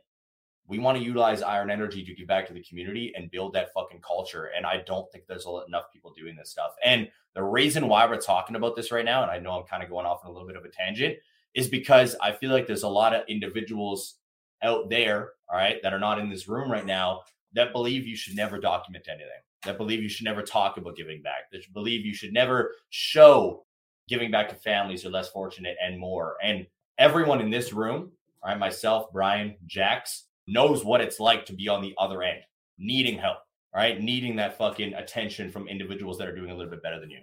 we 0.68 0.80
want 0.80 0.98
to 0.98 1.04
utilize 1.04 1.42
iron 1.44 1.70
energy 1.70 2.04
to 2.04 2.16
give 2.16 2.28
back 2.28 2.48
to 2.48 2.54
the 2.54 2.64
community 2.64 3.14
and 3.16 3.32
build 3.32 3.54
that 3.54 3.72
fucking 3.74 4.02
culture. 4.02 4.50
And 4.56 4.66
I 4.66 4.84
don't 4.86 5.10
think 5.12 5.26
there's 5.28 5.46
enough 5.46 5.94
people 5.94 6.12
doing 6.18 6.36
this 6.36 6.50
stuff. 6.50 6.72
And 6.84 7.08
the 7.36 7.44
reason 7.44 7.88
why 7.88 8.06
we're 8.06 8.20
talking 8.20 8.56
about 8.56 8.76
this 8.76 8.92
right 8.92 9.06
now, 9.06 9.22
and 9.22 9.32
I 9.32 9.38
know 9.38 9.52
I'm 9.52 9.68
kind 9.68 9.84
of 9.84 9.90
going 9.90 10.06
off 10.06 10.22
on 10.26 10.32
a 10.32 10.34
little 10.34 10.48
bit 10.48 10.58
of 10.58 10.66
a 10.66 10.70
tangent, 10.70 11.18
is 11.54 11.68
because 11.68 12.16
I 12.22 12.32
feel 12.32 12.52
like 12.52 12.68
there's 12.68 12.84
a 12.84 12.90
lot 12.90 13.14
of 13.16 13.24
individuals 13.30 14.16
out 14.64 14.90
there, 14.90 15.32
all 15.50 15.58
right, 15.58 15.78
that 15.84 15.94
are 15.94 16.00
not 16.00 16.20
in 16.20 16.30
this 16.30 16.48
room 16.48 16.72
right 16.72 16.86
now 16.86 17.22
that 17.54 17.74
believe 17.74 18.06
you 18.06 18.16
should 18.16 18.36
never 18.36 18.60
document 18.60 19.08
anything, 19.10 19.42
that 19.64 19.78
believe 19.78 20.02
you 20.02 20.10
should 20.10 20.26
never 20.26 20.44
talk 20.44 20.78
about 20.78 20.96
giving 20.96 21.22
back, 21.22 21.50
that 21.52 21.62
believe 21.74 22.06
you 22.06 22.14
should 22.14 22.34
never 22.34 22.76
show 22.90 23.66
giving 24.08 24.32
back 24.32 24.50
to 24.50 24.56
families 24.56 25.02
who 25.02 25.10
are 25.10 25.12
less 25.12 25.30
fortunate 25.30 25.76
and 25.84 26.00
more. 26.00 26.36
And 26.44 26.66
everyone 26.98 27.42
in 27.42 27.50
this 27.50 27.74
room, 27.74 28.12
all 28.44 28.52
right, 28.52 28.60
myself, 28.60 29.08
Brian, 29.12 29.56
Jax, 29.66 30.26
knows 30.48 30.86
what 30.86 31.02
it's 31.02 31.20
like 31.20 31.46
to 31.46 31.54
be 31.54 31.68
on 31.68 31.82
the 31.82 31.96
other 31.98 32.22
end, 32.22 32.40
needing 32.78 33.18
help, 33.18 33.38
all 33.74 33.82
right, 33.82 34.00
needing 34.00 34.36
that 34.38 34.58
fucking 34.58 34.94
attention 34.94 35.52
from 35.52 35.68
individuals 35.68 36.18
that 36.18 36.28
are 36.28 36.36
doing 36.36 36.52
a 36.52 36.56
little 36.56 36.72
bit 36.72 36.84
better 36.84 37.00
than 37.00 37.10
you. 37.10 37.22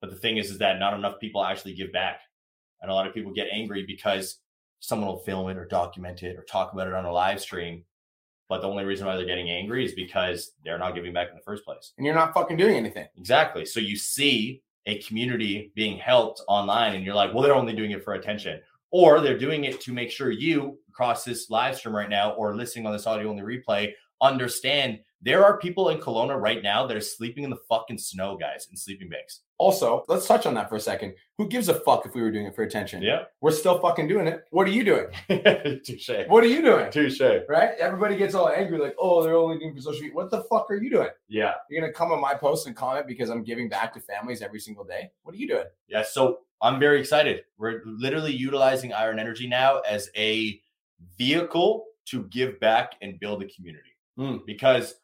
But 0.00 0.10
the 0.10 0.16
thing 0.16 0.36
is, 0.36 0.50
is 0.50 0.58
that 0.58 0.78
not 0.78 0.94
enough 0.94 1.18
people 1.18 1.42
actually 1.42 1.74
give 1.74 1.92
back. 1.92 2.20
And 2.82 2.90
a 2.90 2.94
lot 2.94 3.06
of 3.06 3.14
people 3.14 3.32
get 3.32 3.48
angry 3.50 3.84
because 3.86 4.40
someone 4.84 5.08
will 5.08 5.18
film 5.18 5.48
it 5.48 5.56
or 5.56 5.64
document 5.64 6.22
it 6.22 6.36
or 6.36 6.42
talk 6.42 6.72
about 6.72 6.86
it 6.86 6.92
on 6.92 7.06
a 7.06 7.12
live 7.12 7.40
stream. 7.40 7.84
But 8.48 8.60
the 8.60 8.68
only 8.68 8.84
reason 8.84 9.06
why 9.06 9.16
they're 9.16 9.24
getting 9.24 9.50
angry 9.50 9.84
is 9.84 9.92
because 9.92 10.52
they're 10.62 10.78
not 10.78 10.94
giving 10.94 11.14
back 11.14 11.30
in 11.30 11.34
the 11.34 11.42
first 11.42 11.64
place. 11.64 11.92
And 11.96 12.04
you're 12.04 12.14
not 12.14 12.34
fucking 12.34 12.58
doing 12.58 12.76
anything. 12.76 13.08
Exactly. 13.16 13.64
So 13.64 13.80
you 13.80 13.96
see 13.96 14.62
a 14.84 14.98
community 15.02 15.72
being 15.74 15.96
helped 15.96 16.42
online 16.46 16.94
and 16.94 17.04
you're 17.04 17.14
like, 17.14 17.32
well, 17.32 17.42
they're 17.42 17.54
only 17.54 17.74
doing 17.74 17.92
it 17.92 18.04
for 18.04 18.12
attention. 18.12 18.60
Or 18.90 19.20
they're 19.20 19.38
doing 19.38 19.64
it 19.64 19.80
to 19.80 19.92
make 19.92 20.10
sure 20.10 20.30
you 20.30 20.78
across 20.90 21.24
this 21.24 21.48
live 21.48 21.76
stream 21.76 21.96
right 21.96 22.10
now 22.10 22.32
or 22.32 22.54
listening 22.54 22.86
on 22.86 22.92
this 22.92 23.06
audio 23.06 23.30
only 23.30 23.42
replay 23.42 23.92
understand 24.20 25.00
there 25.24 25.42
are 25.44 25.58
people 25.58 25.88
in 25.88 25.98
Kelowna 25.98 26.38
right 26.38 26.62
now 26.62 26.86
that 26.86 26.96
are 26.96 27.00
sleeping 27.00 27.44
in 27.44 27.50
the 27.50 27.56
fucking 27.68 27.96
snow, 27.96 28.36
guys, 28.36 28.68
in 28.70 28.76
sleeping 28.76 29.08
bags. 29.08 29.40
Also, 29.56 30.04
let's 30.06 30.26
touch 30.26 30.44
on 30.44 30.52
that 30.54 30.68
for 30.68 30.76
a 30.76 30.80
second. 30.80 31.14
Who 31.38 31.48
gives 31.48 31.68
a 31.70 31.74
fuck 31.74 32.04
if 32.04 32.14
we 32.14 32.20
were 32.20 32.30
doing 32.30 32.44
it 32.46 32.54
for 32.54 32.62
attention? 32.62 33.00
Yeah. 33.00 33.22
We're 33.40 33.52
still 33.52 33.78
fucking 33.80 34.06
doing 34.06 34.26
it. 34.26 34.44
What 34.50 34.66
are 34.66 34.70
you 34.70 34.84
doing? 34.84 35.06
Touche. 35.84 36.10
What 36.28 36.44
are 36.44 36.48
you 36.48 36.60
doing? 36.60 36.90
Touche. 36.90 37.20
Right? 37.48 37.70
Everybody 37.78 38.16
gets 38.16 38.34
all 38.34 38.50
angry, 38.50 38.78
like, 38.78 38.96
oh, 38.98 39.22
they're 39.22 39.36
only 39.36 39.58
doing 39.58 39.70
it 39.70 39.76
for 39.76 39.80
social 39.80 40.02
media. 40.02 40.14
What 40.14 40.30
the 40.30 40.42
fuck 40.50 40.70
are 40.70 40.76
you 40.76 40.90
doing? 40.90 41.08
Yeah. 41.28 41.54
You're 41.70 41.80
gonna 41.80 41.92
come 41.92 42.12
on 42.12 42.20
my 42.20 42.34
post 42.34 42.66
and 42.66 42.76
comment 42.76 43.06
because 43.06 43.30
I'm 43.30 43.42
giving 43.44 43.68
back 43.70 43.94
to 43.94 44.00
families 44.00 44.42
every 44.42 44.60
single 44.60 44.84
day. 44.84 45.10
What 45.22 45.34
are 45.34 45.38
you 45.38 45.48
doing? 45.48 45.64
Yeah, 45.88 46.02
so 46.02 46.40
I'm 46.60 46.78
very 46.78 47.00
excited. 47.00 47.44
We're 47.56 47.80
literally 47.86 48.32
utilizing 48.32 48.92
Iron 48.92 49.18
Energy 49.18 49.46
now 49.46 49.78
as 49.80 50.10
a 50.16 50.60
vehicle 51.16 51.86
to 52.06 52.24
give 52.24 52.60
back 52.60 52.92
and 53.02 53.18
build 53.18 53.42
a 53.42 53.46
community 53.46 53.90
Hmm. 54.16 54.38
because 54.46 54.96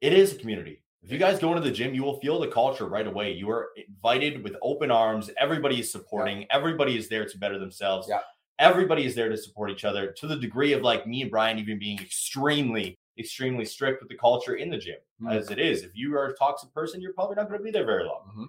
it 0.00 0.12
is 0.12 0.32
a 0.32 0.36
community. 0.36 0.82
If 1.02 1.12
you 1.12 1.18
guys 1.18 1.38
go 1.38 1.50
into 1.50 1.60
the 1.62 1.70
gym, 1.70 1.94
you 1.94 2.02
will 2.02 2.18
feel 2.20 2.40
the 2.40 2.48
culture 2.48 2.86
right 2.86 3.06
away. 3.06 3.32
You 3.32 3.50
are 3.50 3.70
invited 3.88 4.42
with 4.42 4.56
open 4.62 4.90
arms. 4.90 5.30
Everybody 5.38 5.80
is 5.80 5.92
supporting. 5.92 6.46
Everybody 6.50 6.96
is 6.96 7.08
there 7.08 7.26
to 7.26 7.38
better 7.38 7.58
themselves. 7.58 8.06
Yeah. 8.08 8.20
Everybody 8.58 9.04
is 9.04 9.14
there 9.14 9.28
to 9.28 9.36
support 9.36 9.70
each 9.70 9.84
other 9.84 10.12
to 10.12 10.26
the 10.26 10.36
degree 10.36 10.72
of 10.72 10.80
like 10.82 11.06
me 11.06 11.20
and 11.22 11.30
Brian 11.30 11.58
even 11.58 11.78
being 11.78 11.98
extremely, 12.00 12.98
extremely 13.18 13.64
strict 13.66 14.00
with 14.00 14.08
the 14.08 14.16
culture 14.16 14.54
in 14.54 14.70
the 14.70 14.78
gym 14.78 14.96
Hmm. 15.20 15.28
as 15.28 15.50
it 15.50 15.58
is. 15.58 15.82
If 15.82 15.94
you 15.94 16.16
are 16.16 16.28
a 16.28 16.36
toxic 16.36 16.72
person, 16.72 17.00
you're 17.02 17.12
probably 17.12 17.36
not 17.36 17.48
going 17.48 17.58
to 17.60 17.64
be 17.64 17.70
there 17.70 17.84
very 17.84 18.04
long 18.04 18.30
Mhm. 18.36 18.48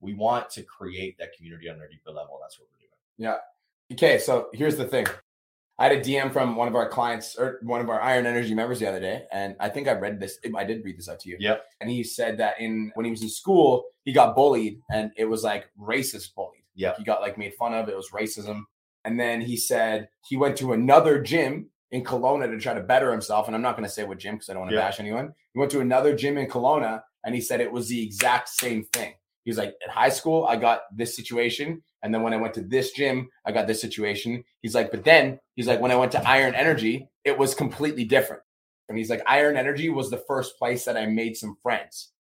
we 0.00 0.14
want 0.14 0.48
to 0.50 0.62
create 0.62 1.18
that 1.18 1.34
community 1.36 1.68
on 1.68 1.80
a 1.80 1.88
deeper 1.88 2.10
level. 2.12 2.38
That's 2.40 2.58
what 2.58 2.68
we're 2.70 2.78
doing. 2.86 2.98
Yeah. 3.18 3.38
Okay, 3.92 4.18
so 4.18 4.48
here's 4.54 4.76
the 4.78 4.86
thing. 4.86 5.06
I 5.80 5.84
had 5.88 5.92
a 5.92 6.00
DM 6.00 6.30
from 6.30 6.56
one 6.56 6.68
of 6.68 6.74
our 6.74 6.86
clients 6.88 7.36
or 7.36 7.58
one 7.62 7.80
of 7.80 7.88
our 7.88 8.00
Iron 8.02 8.26
Energy 8.26 8.54
members 8.54 8.78
the 8.80 8.86
other 8.88 9.00
day, 9.00 9.24
and 9.32 9.56
I 9.58 9.70
think 9.70 9.88
I 9.88 9.92
read 9.92 10.20
this. 10.20 10.38
I 10.54 10.62
did 10.62 10.84
read 10.84 10.98
this 10.98 11.08
out 11.08 11.20
to 11.20 11.30
you. 11.30 11.38
Yep. 11.40 11.64
And 11.80 11.88
he 11.90 12.04
said 12.04 12.36
that 12.36 12.60
in 12.60 12.92
when 12.94 13.06
he 13.06 13.10
was 13.10 13.22
in 13.22 13.30
school, 13.30 13.84
he 14.04 14.12
got 14.12 14.36
bullied, 14.36 14.82
and 14.92 15.10
it 15.16 15.24
was 15.24 15.42
like 15.42 15.70
racist 15.80 16.34
bullied. 16.34 16.64
Yep. 16.74 16.98
He 16.98 17.04
got 17.04 17.22
like 17.22 17.38
made 17.38 17.54
fun 17.54 17.72
of. 17.72 17.88
It 17.88 17.96
was 17.96 18.10
racism. 18.10 18.64
And 19.06 19.18
then 19.18 19.40
he 19.40 19.56
said 19.56 20.10
he 20.28 20.36
went 20.36 20.58
to 20.58 20.74
another 20.74 21.22
gym 21.22 21.70
in 21.90 22.04
Kelowna 22.04 22.50
to 22.50 22.60
try 22.60 22.74
to 22.74 22.80
better 22.82 23.10
himself. 23.10 23.46
And 23.46 23.56
I'm 23.56 23.62
not 23.62 23.74
going 23.74 23.88
to 23.88 23.92
say 23.92 24.04
what 24.04 24.18
gym 24.18 24.34
because 24.34 24.50
I 24.50 24.52
don't 24.52 24.60
want 24.60 24.70
to 24.72 24.76
Yeah. 24.76 24.82
bash 24.86 25.00
anyone. 25.00 25.32
He 25.54 25.58
went 25.58 25.72
to 25.72 25.80
another 25.80 26.14
gym 26.14 26.36
in 26.36 26.46
Kelowna, 26.46 27.02
and 27.24 27.34
he 27.34 27.40
said 27.40 27.62
it 27.62 27.72
was 27.72 27.88
the 27.88 28.02
exact 28.02 28.50
same 28.50 28.84
thing. 28.92 29.14
He 29.50 29.52
was 29.52 29.58
like, 29.58 29.74
at 29.84 29.90
high 29.90 30.10
school, 30.10 30.44
I 30.44 30.54
got 30.54 30.82
this 30.96 31.16
situation. 31.16 31.82
And 32.04 32.14
then 32.14 32.22
when 32.22 32.32
I 32.32 32.36
went 32.36 32.54
to 32.54 32.62
this 32.62 32.92
gym, 32.92 33.28
I 33.44 33.50
got 33.50 33.66
this 33.66 33.80
situation. 33.80 34.44
He's 34.62 34.76
like, 34.76 34.92
but 34.92 35.02
then 35.02 35.40
he's 35.56 35.66
like, 35.66 35.80
when 35.80 35.90
I 35.90 35.96
went 35.96 36.12
to 36.12 36.28
Iron 36.28 36.54
Energy, 36.54 37.08
it 37.24 37.36
was 37.36 37.54
completely 37.54 38.04
different. 38.04 38.42
And 38.88 38.96
he's 38.96 39.10
like, 39.10 39.22
Iron 39.26 39.56
Energy 39.56 39.90
was 39.90 40.08
the 40.08 40.22
first 40.28 40.56
place 40.56 40.84
that 40.84 40.96
I 40.96 41.06
made 41.06 41.36
some 41.36 41.56
friends. 41.64 42.12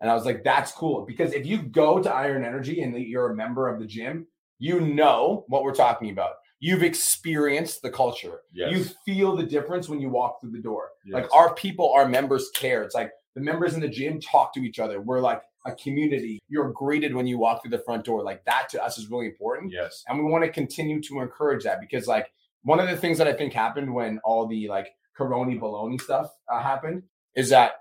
And 0.00 0.10
I 0.10 0.14
was 0.14 0.24
like, 0.24 0.44
that's 0.44 0.72
cool. 0.72 1.04
Because 1.04 1.34
if 1.34 1.44
you 1.44 1.58
go 1.58 2.02
to 2.02 2.10
Iron 2.10 2.42
Energy 2.42 2.80
and 2.80 2.96
you're 2.96 3.30
a 3.30 3.36
member 3.36 3.68
of 3.68 3.80
the 3.80 3.86
gym, 3.86 4.26
you 4.58 4.80
know 4.80 5.44
what 5.48 5.64
we're 5.64 5.74
talking 5.74 6.08
about. 6.10 6.36
You've 6.58 6.82
experienced 6.82 7.82
the 7.82 7.90
culture. 7.90 8.40
Yes. 8.52 8.72
You 8.72 8.84
feel 9.04 9.36
the 9.36 9.44
difference 9.44 9.90
when 9.90 10.00
you 10.00 10.08
walk 10.08 10.40
through 10.40 10.52
the 10.52 10.62
door. 10.62 10.88
Like 11.06 11.32
our 11.34 11.54
people, 11.54 11.92
our 11.92 12.08
members 12.08 12.48
care. 12.54 12.82
It's 12.82 12.94
like 12.94 13.12
the 13.34 13.42
members 13.42 13.74
in 13.74 13.80
the 13.80 13.88
gym 13.88 14.20
talk 14.20 14.54
to 14.54 14.60
each 14.60 14.78
other. 14.78 15.00
We're 15.00 15.20
like 15.20 15.42
a 15.68 15.74
community. 15.76 16.38
You're 16.48 16.70
greeted 16.72 17.14
when 17.14 17.26
you 17.26 17.38
walk 17.38 17.62
through 17.62 17.70
the 17.72 17.78
front 17.84 18.04
door. 18.04 18.22
Like 18.22 18.44
that 18.46 18.68
to 18.70 18.82
us 18.84 18.98
is 18.98 19.10
really 19.10 19.26
important. 19.26 19.72
Yes. 19.72 20.04
And 20.08 20.18
we 20.18 20.24
want 20.30 20.44
to 20.44 20.50
continue 20.50 21.00
to 21.02 21.20
encourage 21.20 21.64
that 21.64 21.80
because 21.80 22.06
like 22.06 22.30
one 22.62 22.80
of 22.80 22.88
the 22.88 22.96
things 22.96 23.18
that 23.18 23.26
I 23.28 23.32
think 23.32 23.52
happened 23.52 23.94
when 23.94 24.18
all 24.24 24.46
the 24.46 24.68
like 24.68 24.88
corona 25.16 25.56
baloney 25.60 26.00
stuff 26.00 26.30
uh, 26.52 26.60
happened 26.62 27.02
is 27.34 27.50
that 27.50 27.72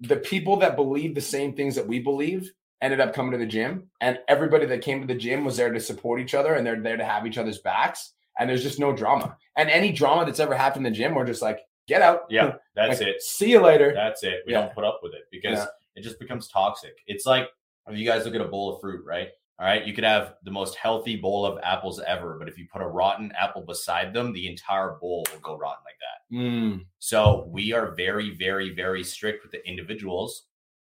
the 0.00 0.16
people 0.16 0.56
that 0.58 0.76
believe 0.76 1.14
the 1.14 1.20
same 1.20 1.54
things 1.54 1.74
that 1.76 1.86
we 1.86 1.98
believe 1.98 2.52
ended 2.82 3.00
up 3.00 3.14
coming 3.14 3.32
to 3.32 3.38
the 3.38 3.46
gym 3.46 3.84
and 4.00 4.18
everybody 4.28 4.66
that 4.66 4.82
came 4.82 5.00
to 5.00 5.06
the 5.06 5.14
gym 5.14 5.44
was 5.44 5.56
there 5.56 5.72
to 5.72 5.80
support 5.80 6.20
each 6.20 6.34
other 6.34 6.52
and 6.54 6.66
they're 6.66 6.80
there 6.80 6.96
to 6.96 7.04
have 7.04 7.26
each 7.26 7.38
other's 7.38 7.58
backs 7.58 8.12
and 8.38 8.50
there's 8.50 8.62
just 8.62 8.78
no 8.78 8.92
drama 8.94 9.36
and 9.56 9.70
any 9.70 9.92
drama 9.92 10.24
that's 10.26 10.40
ever 10.40 10.54
happened 10.54 10.86
in 10.86 10.92
the 10.92 10.96
gym 10.98 11.14
we're 11.14 11.24
just 11.24 11.40
like 11.40 11.60
get 11.86 12.02
out 12.02 12.22
Yeah. 12.28 12.54
That's 12.74 12.98
Like, 13.00 13.08
it. 13.08 13.22
see 13.22 13.50
you 13.52 13.60
later 13.60 13.92
That's 13.94 14.22
it. 14.24 14.42
We 14.46 14.52
Yeah. 14.52 14.62
don't 14.62 14.74
put 14.74 14.84
up 14.84 15.00
with 15.02 15.14
it 15.14 15.22
because 15.30 15.58
Yeah. 15.60 15.66
It 15.96 16.02
just 16.02 16.18
becomes 16.18 16.48
toxic. 16.48 16.96
It's 17.06 17.26
like 17.26 17.48
if 17.88 17.98
you 17.98 18.06
guys 18.06 18.24
look 18.24 18.34
at 18.34 18.40
a 18.40 18.48
bowl 18.48 18.74
of 18.74 18.80
fruit, 18.80 19.04
right? 19.04 19.28
All 19.58 19.66
right, 19.66 19.86
you 19.86 19.92
could 19.92 20.04
have 20.04 20.34
the 20.42 20.50
most 20.50 20.74
healthy 20.74 21.16
bowl 21.16 21.46
of 21.46 21.60
apples 21.62 22.00
ever, 22.04 22.36
but 22.38 22.48
if 22.48 22.58
you 22.58 22.66
put 22.72 22.82
a 22.82 22.86
rotten 22.86 23.30
apple 23.38 23.62
beside 23.62 24.12
them, 24.12 24.32
the 24.32 24.48
entire 24.48 24.96
bowl 25.00 25.24
will 25.32 25.40
go 25.40 25.56
rotten 25.56 25.84
like 25.84 25.94
that. 26.00 26.36
Mm, 26.36 26.86
So 26.98 27.46
we 27.48 27.72
are 27.72 27.94
very, 27.94 28.34
very, 28.34 28.74
very 28.74 29.04
strict 29.04 29.44
with 29.44 29.52
the 29.52 29.64
individuals 29.68 30.46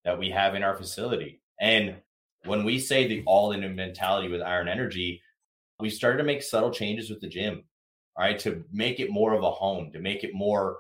that 0.03 0.19
we 0.19 0.29
have 0.31 0.55
in 0.55 0.63
our 0.63 0.75
facility. 0.75 1.41
And 1.62 1.95
when 2.43 2.65
we 2.65 2.79
say 2.79 3.07
the 3.07 3.23
all 3.25 3.53
in 3.53 3.63
a 3.63 3.69
mentality 3.69 4.27
with 4.27 4.41
Iron 4.41 4.67
Energy, 4.67 5.21
we 5.79 5.89
started 5.89 6.17
to 6.17 6.23
make 6.25 6.43
subtle 6.43 6.71
changes 6.71 7.09
with 7.09 7.21
the 7.21 7.29
gym, 7.29 7.63
all 8.17 8.25
right, 8.25 8.39
to 8.39 8.65
make 8.73 8.99
it 8.99 9.09
more 9.09 9.33
of 9.33 9.43
a 9.43 9.51
home, 9.51 9.91
to 9.93 9.99
make 9.99 10.25
it 10.25 10.33
more 10.33 10.79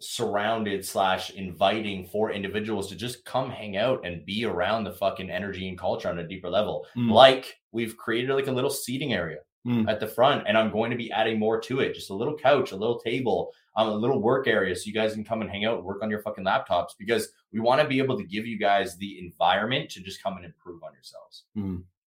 surrounded 0.00 0.84
slash 0.84 1.30
inviting 1.30 2.06
for 2.06 2.32
individuals 2.32 2.88
to 2.88 2.96
just 2.96 3.24
come 3.24 3.50
hang 3.50 3.76
out 3.76 4.04
and 4.04 4.24
be 4.24 4.44
around 4.44 4.84
the 4.84 4.92
fucking 4.92 5.30
energy 5.30 5.68
and 5.68 5.78
culture 5.78 6.08
on 6.08 6.18
a 6.18 6.26
deeper 6.26 6.48
level. 6.48 6.86
Mm. 6.96 7.10
Like 7.10 7.58
we've 7.72 7.96
created 7.96 8.34
like 8.34 8.46
a 8.46 8.52
little 8.52 8.70
seating 8.70 9.12
area 9.12 9.38
Mm. 9.66 9.90
at 9.90 10.00
the 10.00 10.06
front, 10.06 10.44
and 10.48 10.56
I'm 10.56 10.72
going 10.72 10.90
to 10.90 10.96
be 10.96 11.12
adding 11.12 11.38
more 11.38 11.60
to 11.60 11.80
it. 11.80 11.94
Just 11.94 12.08
a 12.08 12.14
little 12.14 12.34
couch, 12.34 12.72
a 12.72 12.76
little 12.76 12.98
table, 12.98 13.52
um, 13.76 13.88
a 13.88 13.94
little 13.94 14.18
work 14.18 14.48
area, 14.48 14.74
so 14.74 14.84
you 14.86 14.94
guys 14.94 15.12
can 15.12 15.22
come 15.22 15.42
and 15.42 15.50
hang 15.50 15.66
out 15.66 15.76
and 15.76 15.84
work 15.84 16.02
on 16.02 16.08
your 16.08 16.22
fucking 16.22 16.46
laptops 16.46 16.92
because 16.98 17.28
we 17.52 17.60
want 17.60 17.78
to 17.82 17.86
be 17.86 17.98
able 17.98 18.16
to 18.16 18.24
give 18.24 18.46
you 18.46 18.58
guys 18.58 18.96
the 18.96 19.18
environment 19.18 19.90
to 19.90 20.00
just 20.00 20.22
come 20.22 20.36
and 20.38 20.46
improve 20.46 20.82
on 20.82 20.94
yourselves. 20.94 21.44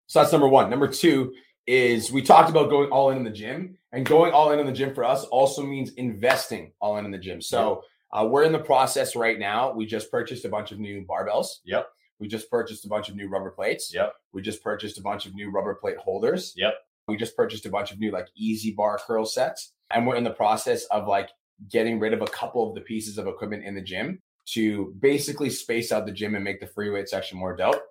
So 0.07 0.19
that's 0.19 0.31
number 0.31 0.47
one. 0.47 0.71
Number 0.71 0.87
two 0.87 1.35
is 1.67 2.11
we 2.11 2.23
talked 2.23 2.49
about 2.49 2.71
going 2.71 2.89
all 2.89 3.11
in 3.11 3.17
in 3.17 3.23
the 3.23 3.29
gym, 3.29 3.77
and 3.95 4.05
going 4.05 4.33
all 4.33 4.51
in 4.51 4.59
in 4.59 4.65
the 4.65 4.73
gym 4.73 4.93
for 4.93 5.05
us 5.05 5.23
also 5.25 5.63
means 5.63 5.93
investing 5.93 6.73
all 6.81 6.97
in 6.97 7.05
in 7.05 7.11
the 7.11 7.17
gym. 7.17 7.41
So 7.41 7.81
uh, 8.11 8.27
we're 8.29 8.43
in 8.43 8.51
the 8.51 8.59
process 8.59 9.15
right 9.15 9.39
now. 9.39 9.71
We 9.71 9.85
just 9.85 10.11
purchased 10.11 10.43
a 10.43 10.49
bunch 10.49 10.73
of 10.73 10.79
new 10.79 11.05
barbells. 11.09 11.47
Yep. 11.63 11.87
We 12.19 12.27
just 12.27 12.49
purchased 12.51 12.85
a 12.85 12.89
bunch 12.89 13.07
of 13.07 13.15
new 13.15 13.29
rubber 13.29 13.51
plates. 13.51 13.93
Yep. 13.93 14.13
We 14.33 14.41
just 14.41 14.61
purchased 14.61 14.97
a 14.97 15.01
bunch 15.01 15.25
of 15.25 15.33
new 15.33 15.49
rubber 15.49 15.75
plate 15.75 15.97
holders. 15.97 16.53
Yep. 16.57 16.73
We 17.07 17.15
just 17.15 17.37
purchased 17.37 17.65
a 17.65 17.69
bunch 17.69 17.91
of 17.93 17.99
new 17.99 18.11
like 18.11 18.27
easy 18.35 18.71
bar 18.71 18.99
curl 19.05 19.25
sets, 19.25 19.71
and 19.93 20.05
we're 20.05 20.15
in 20.15 20.23
the 20.23 20.31
process 20.31 20.83
of 20.85 21.07
like 21.07 21.29
getting 21.71 21.99
rid 21.99 22.13
of 22.13 22.21
a 22.21 22.27
couple 22.27 22.67
of 22.67 22.75
the 22.75 22.81
pieces 22.81 23.17
of 23.17 23.27
equipment 23.27 23.63
in 23.63 23.75
the 23.75 23.81
gym 23.81 24.19
to 24.47 24.93
basically 24.99 25.49
space 25.49 25.91
out 25.93 26.05
the 26.05 26.11
gym 26.11 26.35
and 26.35 26.43
make 26.43 26.59
the 26.59 26.67
free 26.67 26.89
weight 26.89 27.07
section 27.07 27.37
more 27.37 27.55
dope. 27.55 27.81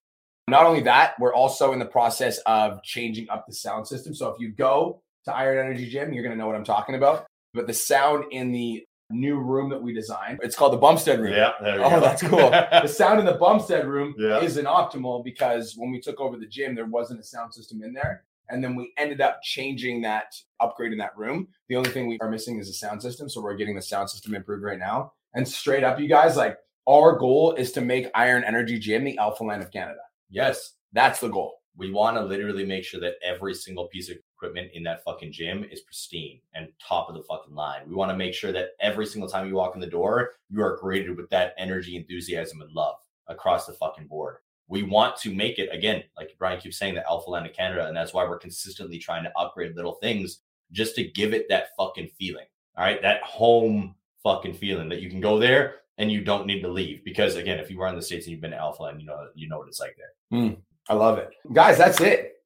Not 0.49 0.67
only 0.67 0.83
that, 0.83 1.15
we're 1.19 1.35
also 1.35 1.73
in 1.73 1.79
the 1.79 1.87
process 1.87 2.39
of 2.45 2.83
changing 2.83 3.31
up 3.31 3.47
the 3.47 3.55
sound 3.55 3.87
system. 3.87 4.15
So 4.15 4.29
if 4.29 4.39
you 4.39 4.53
go 4.53 5.03
to 5.25 5.35
Iron 5.35 5.59
Energy 5.59 5.89
Gym, 5.89 6.13
you're 6.13 6.23
going 6.23 6.35
to 6.35 6.39
know 6.39 6.47
what 6.47 6.57
I'm 6.57 6.65
talking 6.65 6.95
about. 6.95 7.27
But 7.53 7.67
the 7.67 7.75
sound 7.75 8.25
in 8.33 8.53
the 8.53 8.85
new 9.11 9.37
room 9.39 9.71
that 9.71 9.81
we 9.83 9.93
designed, 9.93 10.41
it's 10.43 10.57
called 10.57 10.73
the 10.73 10.77
Bumstead 10.79 11.21
room. 11.21 11.33
Yeah. 11.35 11.53
Oh, 11.61 11.91
go. 11.91 12.01
that's 12.01 12.23
cool. 12.23 12.51
The 12.83 12.87
sound 12.89 13.21
in 13.21 13.27
the 13.27 13.35
Bumstead 13.35 13.87
room 13.87 14.15
Yeah. 14.19 14.41
isn't 14.41 14.65
optimal 14.67 15.25
because 15.25 15.75
when 15.77 15.91
we 15.91 16.01
took 16.01 16.21
over 16.21 16.37
the 16.37 16.47
gym, 16.47 16.75
there 16.75 16.87
wasn't 16.87 17.21
a 17.21 17.25
sound 17.25 17.55
system 17.55 17.83
in 17.83 17.93
there. 17.93 18.25
And 18.51 18.63
then 18.63 18.75
we 18.75 18.93
ended 18.99 19.21
up 19.23 19.41
changing 19.43 20.03
that, 20.03 20.35
upgrading 20.61 20.99
that 20.99 21.17
room. 21.17 21.49
The 21.69 21.77
only 21.77 21.91
thing 21.91 22.07
we 22.09 22.19
are 22.21 22.31
missing 22.31 22.59
is 22.59 22.69
a 22.69 22.75
sound 22.75 23.01
system. 23.01 23.29
So 23.29 23.41
we're 23.41 23.57
getting 23.57 23.75
the 23.77 23.83
sound 23.83 24.11
system 24.11 24.35
improved 24.35 24.63
right 24.65 24.79
now. 24.79 25.13
And 25.35 25.49
straight 25.49 25.83
up, 25.85 25.99
you 25.99 26.09
guys, 26.09 26.37
like 26.37 26.59
our 26.87 27.17
goal 27.17 27.53
is 27.55 27.73
to 27.73 27.81
make 27.81 28.09
Iron 28.15 28.45
Energy 28.45 28.79
Gym 28.79 29.05
the 29.05 29.17
alpha 29.19 29.45
land 29.45 29.63
of 29.63 29.71
Canada. 29.71 30.01
yes. 30.29 30.73
That's 30.93 31.19
the 31.19 31.29
goal. 31.29 31.55
We 31.77 31.91
want 31.91 32.17
to 32.17 32.23
literally 32.23 32.65
make 32.65 32.85
sure 32.85 33.01
that 33.01 33.15
every 33.23 33.55
single 33.55 33.89
piece 33.89 34.09
of 34.09 34.17
equipment 34.37 34.71
in 34.75 34.83
that 34.85 35.03
fucking 35.03 35.33
gym 35.33 35.65
is 35.65 35.81
pristine 35.81 36.41
and 36.55 36.69
top 36.81 37.09
of 37.09 37.17
the 37.17 37.23
fucking 37.23 37.55
line. 37.55 37.83
We 37.89 37.95
want 37.95 38.11
to 38.11 38.17
make 38.17 38.35
sure 38.35 38.53
that 38.53 38.71
every 38.81 39.07
single 39.07 39.29
time 39.29 39.49
you 39.49 39.55
walk 39.55 39.75
in 39.75 39.81
the 39.81 39.87
door, 39.87 40.33
you 40.49 40.63
are 40.63 40.77
greeted 40.77 41.17
with 41.17 41.29
that 41.31 41.55
energy, 41.59 41.97
enthusiasm, 41.97 42.61
and 42.61 42.71
love 42.73 42.97
across 43.27 43.67
the 43.67 43.73
fucking 43.73 44.07
board. 44.07 44.37
We 44.69 44.83
want 44.83 45.17
to 45.19 45.35
make 45.35 45.59
it 45.59 45.69
again, 45.73 46.05
like 46.17 46.35
Brian 46.39 46.61
keeps 46.61 46.79
saying, 46.79 46.95
the 46.95 47.07
alpha 47.07 47.31
land 47.31 47.47
of 47.47 47.53
Canada, 47.53 47.87
and 47.87 47.97
that's 47.97 48.15
why 48.15 48.25
we're 48.25 48.39
consistently 48.39 48.99
trying 48.99 49.25
to 49.25 49.39
upgrade 49.39 49.77
little 49.77 49.95
things 49.95 50.41
just 50.73 50.95
to 50.97 51.05
give 51.05 51.35
it 51.35 51.49
that 51.49 51.69
fucking 51.77 52.09
feeling. 52.19 52.47
All 52.77 52.85
right, 52.85 53.01
that 53.03 53.23
home 53.23 53.95
fucking 54.23 54.55
feeling 54.55 54.89
that 54.89 55.01
you 55.01 55.11
can 55.11 55.21
go 55.21 55.39
there 55.39 55.77
and 55.99 56.11
you 56.11 56.23
don't 56.23 56.47
need 56.47 56.63
to 56.63 56.69
leave. 56.69 57.05
Because 57.05 57.37
again, 57.37 57.59
if 57.59 57.71
you 57.71 57.79
were 57.79 57.87
in 57.89 57.95
the 57.95 58.03
states 58.03 58.27
and 58.27 58.33
you've 58.33 58.41
been 58.41 58.51
to 58.51 58.57
Alpha 58.57 58.83
Land, 58.83 59.01
you 59.01 59.07
know 59.07 59.29
you 59.35 59.49
know 59.49 59.59
what 59.59 59.69
it's 59.69 59.81
like 59.81 59.97
there. 59.97 60.41
Hmm. 60.41 60.55
I 60.89 60.95
love 60.95 61.19
it. 61.19 61.31
Guys, 61.53 61.79
that's 61.79 62.01
it. 62.01 62.37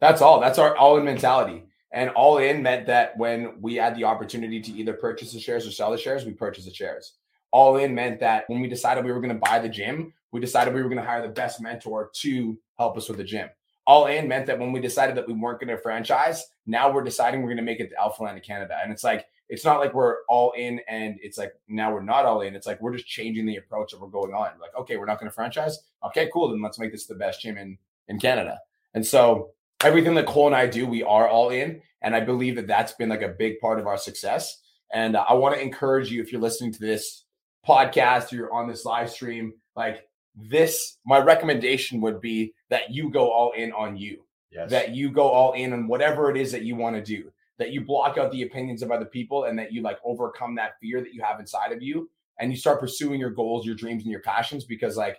That's 0.00 0.20
all. 0.22 0.40
That's 0.40 0.58
our 0.58 0.76
all 0.76 0.98
in 0.98 1.04
mentality. 1.04 1.64
And 1.92 2.10
all 2.10 2.38
in 2.38 2.62
meant 2.62 2.86
that 2.86 3.16
when 3.16 3.60
we 3.60 3.74
had 3.76 3.96
the 3.96 4.04
opportunity 4.04 4.60
to 4.60 4.72
either 4.72 4.92
purchase 4.92 5.32
the 5.32 5.40
shares 5.40 5.66
or 5.66 5.70
sell 5.70 5.90
the 5.90 5.98
shares, 5.98 6.24
we 6.24 6.32
purchased 6.32 6.68
the 6.68 6.74
shares. 6.74 7.14
All 7.50 7.78
in 7.78 7.94
meant 7.94 8.20
that 8.20 8.44
when 8.48 8.60
we 8.60 8.68
decided 8.68 9.04
we 9.04 9.12
were 9.12 9.20
going 9.20 9.34
to 9.34 9.40
buy 9.40 9.58
the 9.58 9.70
gym, 9.70 10.12
we 10.32 10.40
decided 10.40 10.74
we 10.74 10.82
were 10.82 10.88
going 10.90 11.00
to 11.00 11.08
hire 11.08 11.22
the 11.22 11.32
best 11.32 11.62
mentor 11.62 12.10
to 12.16 12.58
help 12.78 12.98
us 12.98 13.08
with 13.08 13.16
the 13.16 13.24
gym. 13.24 13.48
All 13.86 14.06
in 14.06 14.28
meant 14.28 14.44
that 14.46 14.58
when 14.58 14.70
we 14.70 14.80
decided 14.80 15.16
that 15.16 15.26
we 15.26 15.32
weren't 15.32 15.60
going 15.60 15.74
to 15.74 15.82
franchise, 15.82 16.44
now 16.66 16.92
we're 16.92 17.02
deciding 17.02 17.40
we're 17.40 17.48
going 17.48 17.56
to 17.56 17.62
make 17.62 17.80
it 17.80 17.88
the 17.88 17.98
Alpha 17.98 18.22
Land 18.22 18.36
of 18.36 18.44
Canada. 18.44 18.78
And 18.82 18.92
it's 18.92 19.02
like, 19.02 19.24
it's 19.48 19.64
not 19.64 19.80
like 19.80 19.94
we're 19.94 20.16
all 20.28 20.52
in 20.52 20.80
and 20.88 21.18
it's 21.22 21.38
like 21.38 21.52
now 21.68 21.92
we're 21.92 22.02
not 22.02 22.26
all 22.26 22.42
in. 22.42 22.54
It's 22.54 22.66
like 22.66 22.80
we're 22.80 22.92
just 22.94 23.06
changing 23.06 23.46
the 23.46 23.56
approach 23.56 23.92
that 23.92 24.00
we're 24.00 24.08
going 24.08 24.34
on. 24.34 24.50
Like, 24.60 24.74
okay, 24.78 24.96
we're 24.96 25.06
not 25.06 25.18
going 25.18 25.30
to 25.30 25.34
franchise. 25.34 25.78
Okay, 26.04 26.28
cool. 26.32 26.50
Then 26.50 26.60
let's 26.62 26.78
make 26.78 26.92
this 26.92 27.06
the 27.06 27.14
best 27.14 27.40
gym 27.40 27.56
in 27.56 27.78
in 28.08 28.18
Canada. 28.18 28.58
And 28.94 29.06
so 29.06 29.50
everything 29.84 30.14
that 30.14 30.26
Cole 30.26 30.46
and 30.46 30.56
I 30.56 30.66
do, 30.66 30.86
we 30.86 31.02
are 31.02 31.28
all 31.28 31.50
in. 31.50 31.82
And 32.02 32.14
I 32.14 32.20
believe 32.20 32.56
that 32.56 32.66
that's 32.66 32.92
been 32.92 33.08
like 33.08 33.22
a 33.22 33.28
big 33.28 33.58
part 33.60 33.78
of 33.78 33.86
our 33.86 33.98
success. 33.98 34.60
And 34.92 35.16
I 35.16 35.32
want 35.34 35.54
to 35.54 35.60
encourage 35.60 36.10
you 36.10 36.22
if 36.22 36.32
you're 36.32 36.40
listening 36.40 36.72
to 36.72 36.80
this 36.80 37.24
podcast 37.66 38.32
or 38.32 38.36
you're 38.36 38.52
on 38.52 38.68
this 38.68 38.84
live 38.84 39.10
stream, 39.10 39.52
like 39.76 40.08
this, 40.34 40.98
my 41.04 41.18
recommendation 41.18 42.00
would 42.00 42.20
be 42.20 42.54
that 42.70 42.90
you 42.90 43.10
go 43.10 43.30
all 43.30 43.52
in 43.52 43.72
on 43.72 43.96
you, 43.96 44.24
Yes. 44.50 44.70
that 44.70 44.94
you 44.94 45.10
go 45.10 45.28
all 45.28 45.52
in 45.52 45.72
on 45.72 45.88
whatever 45.88 46.30
it 46.30 46.36
is 46.36 46.52
that 46.52 46.62
you 46.62 46.76
want 46.76 46.96
to 46.96 47.02
do, 47.02 47.30
that 47.58 47.72
you 47.72 47.80
block 47.80 48.18
out 48.18 48.30
the 48.32 48.42
opinions 48.42 48.82
of 48.82 48.90
other 48.90 49.04
people 49.04 49.44
and 49.44 49.58
that 49.58 49.72
you 49.72 49.82
like 49.82 49.98
overcome 50.04 50.54
that 50.54 50.78
fear 50.80 51.00
that 51.00 51.12
you 51.12 51.22
have 51.22 51.40
inside 51.40 51.72
of 51.72 51.82
you 51.82 52.08
and 52.38 52.50
you 52.50 52.56
start 52.56 52.80
pursuing 52.80 53.18
your 53.18 53.30
goals, 53.30 53.66
your 53.66 53.74
dreams, 53.74 54.02
and 54.02 54.12
your 54.12 54.20
passions 54.20 54.64
because 54.64 54.96
like 54.96 55.18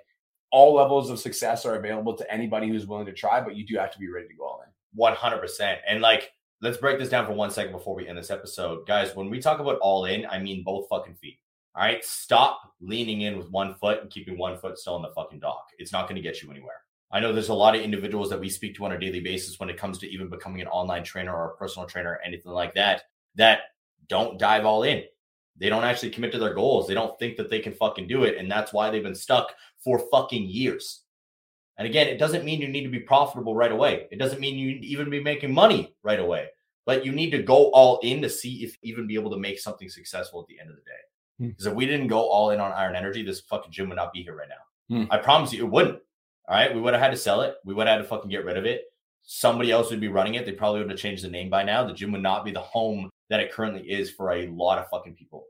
all 0.51 0.73
levels 0.73 1.09
of 1.09 1.19
success 1.19 1.65
are 1.65 1.75
available 1.75 2.15
to 2.15 2.31
anybody 2.31 2.67
who's 2.67 2.87
willing 2.87 3.05
to 3.05 3.13
try, 3.13 3.41
but 3.41 3.55
you 3.55 3.65
do 3.65 3.77
have 3.77 3.91
to 3.91 3.99
be 3.99 4.09
ready 4.09 4.27
to 4.27 4.33
go 4.33 4.45
all 4.45 4.61
in. 4.65 4.71
One 4.95 5.13
hundred 5.13 5.39
percent. 5.39 5.79
And 5.87 6.01
like, 6.01 6.31
let's 6.61 6.77
break 6.77 6.97
this 6.97 7.09
down 7.09 7.25
for 7.25 7.33
one 7.33 7.51
second 7.51 7.71
before 7.71 7.93
we 7.93 8.07
end 8.07 8.17
this 8.17 8.31
episode, 8.31 8.87
guys. 8.87 9.15
When 9.15 9.29
we 9.29 9.39
talk 9.39 9.59
about 9.59 9.77
all 9.79 10.05
in, 10.05 10.25
I 10.25 10.39
mean 10.39 10.63
both 10.63 10.87
fucking 10.89 11.15
feet. 11.15 11.39
All 11.75 11.83
right, 11.83 12.03
stop 12.03 12.61
leaning 12.81 13.21
in 13.21 13.37
with 13.37 13.51
one 13.51 13.75
foot 13.75 14.01
and 14.01 14.09
keeping 14.09 14.37
one 14.37 14.57
foot 14.57 14.79
still 14.79 14.95
in 14.95 15.03
the 15.03 15.11
fucking 15.15 15.39
dock. 15.39 15.67
It's 15.77 15.91
not 15.91 16.07
going 16.09 16.15
to 16.15 16.21
get 16.21 16.41
you 16.41 16.49
anywhere. 16.49 16.81
I 17.11 17.19
know 17.19 17.33
there's 17.33 17.49
a 17.49 17.53
lot 17.53 17.75
of 17.75 17.81
individuals 17.81 18.29
that 18.29 18.39
we 18.39 18.49
speak 18.49 18.75
to 18.75 18.85
on 18.85 18.91
a 18.91 18.99
daily 18.99 19.19
basis 19.19 19.59
when 19.59 19.69
it 19.69 19.77
comes 19.77 19.97
to 19.99 20.09
even 20.09 20.29
becoming 20.29 20.61
an 20.61 20.67
online 20.67 21.03
trainer 21.03 21.35
or 21.35 21.51
a 21.51 21.57
personal 21.57 21.87
trainer 21.87 22.11
or 22.11 22.21
anything 22.21 22.51
like 22.51 22.75
that, 22.75 23.03
that 23.35 23.61
don't 24.07 24.37
dive 24.37 24.65
all 24.65 24.83
in. 24.83 25.03
They 25.57 25.69
don't 25.69 25.83
actually 25.83 26.11
commit 26.11 26.31
to 26.33 26.39
their 26.39 26.53
goals. 26.53 26.87
They 26.87 26.93
don't 26.93 27.17
think 27.19 27.35
that 27.37 27.49
they 27.49 27.59
can 27.59 27.73
fucking 27.73 28.07
do 28.07 28.23
it. 28.23 28.37
And 28.37 28.49
that's 28.49 28.71
why 28.71 28.89
they've 28.89 29.03
been 29.03 29.15
stuck 29.15 29.53
for 29.83 29.99
fucking 30.11 30.47
years. 30.47 31.01
And 31.77 31.87
again, 31.87 32.07
it 32.07 32.17
doesn't 32.17 32.45
mean 32.45 32.61
you 32.61 32.67
need 32.67 32.83
to 32.83 32.89
be 32.89 32.99
profitable 32.99 33.55
right 33.55 33.71
away. 33.71 34.07
It 34.11 34.19
doesn't 34.19 34.39
mean 34.39 34.57
you 34.57 34.77
even 34.81 35.09
be 35.09 35.21
making 35.21 35.53
money 35.53 35.95
right 36.03 36.19
away. 36.19 36.47
But 36.85 37.05
you 37.05 37.11
need 37.11 37.31
to 37.31 37.41
go 37.41 37.71
all 37.71 37.99
in 38.03 38.21
to 38.21 38.29
see 38.29 38.63
if 38.63 38.77
even 38.83 39.07
be 39.07 39.15
able 39.15 39.31
to 39.31 39.37
make 39.37 39.59
something 39.59 39.89
successful 39.89 40.41
at 40.41 40.47
the 40.47 40.59
end 40.59 40.69
of 40.69 40.75
the 40.75 40.81
day. 40.81 41.47
Because 41.47 41.67
if 41.67 41.73
we 41.73 41.85
didn't 41.85 42.07
go 42.07 42.19
all 42.19 42.49
in 42.49 42.59
on 42.59 42.73
Iron 42.73 42.95
Energy, 42.95 43.23
this 43.23 43.41
fucking 43.41 43.71
gym 43.71 43.89
would 43.89 43.95
not 43.95 44.11
be 44.11 44.23
here 44.23 44.35
right 44.35 44.49
now. 44.49 44.97
Hmm. 44.97 45.11
I 45.11 45.17
promise 45.17 45.53
you, 45.53 45.65
it 45.65 45.69
wouldn't. 45.69 45.99
All 46.49 46.55
right, 46.55 46.73
we 46.73 46.81
would 46.81 46.93
have 46.93 47.03
had 47.03 47.11
to 47.11 47.17
sell 47.17 47.41
it. 47.41 47.57
We 47.63 47.75
would 47.75 47.85
have 47.85 47.97
had 47.97 48.01
to 48.01 48.09
fucking 48.09 48.31
get 48.31 48.43
rid 48.43 48.57
of 48.57 48.65
it. 48.65 48.85
Somebody 49.21 49.69
else 49.69 49.91
would 49.91 49.99
be 49.99 50.07
running 50.07 50.33
it. 50.33 50.47
They 50.47 50.51
probably 50.51 50.81
would 50.81 50.89
have 50.89 50.99
changed 50.99 51.23
the 51.23 51.29
name 51.29 51.47
by 51.47 51.61
now. 51.61 51.85
The 51.85 51.93
gym 51.93 52.11
would 52.11 52.23
not 52.23 52.43
be 52.43 52.51
the 52.51 52.59
home 52.59 53.11
that 53.29 53.39
it 53.39 53.51
currently 53.51 53.83
is 53.83 54.09
for 54.09 54.31
a 54.31 54.47
lot 54.47 54.79
of 54.79 54.89
fucking 54.89 55.13
people. 55.13 55.45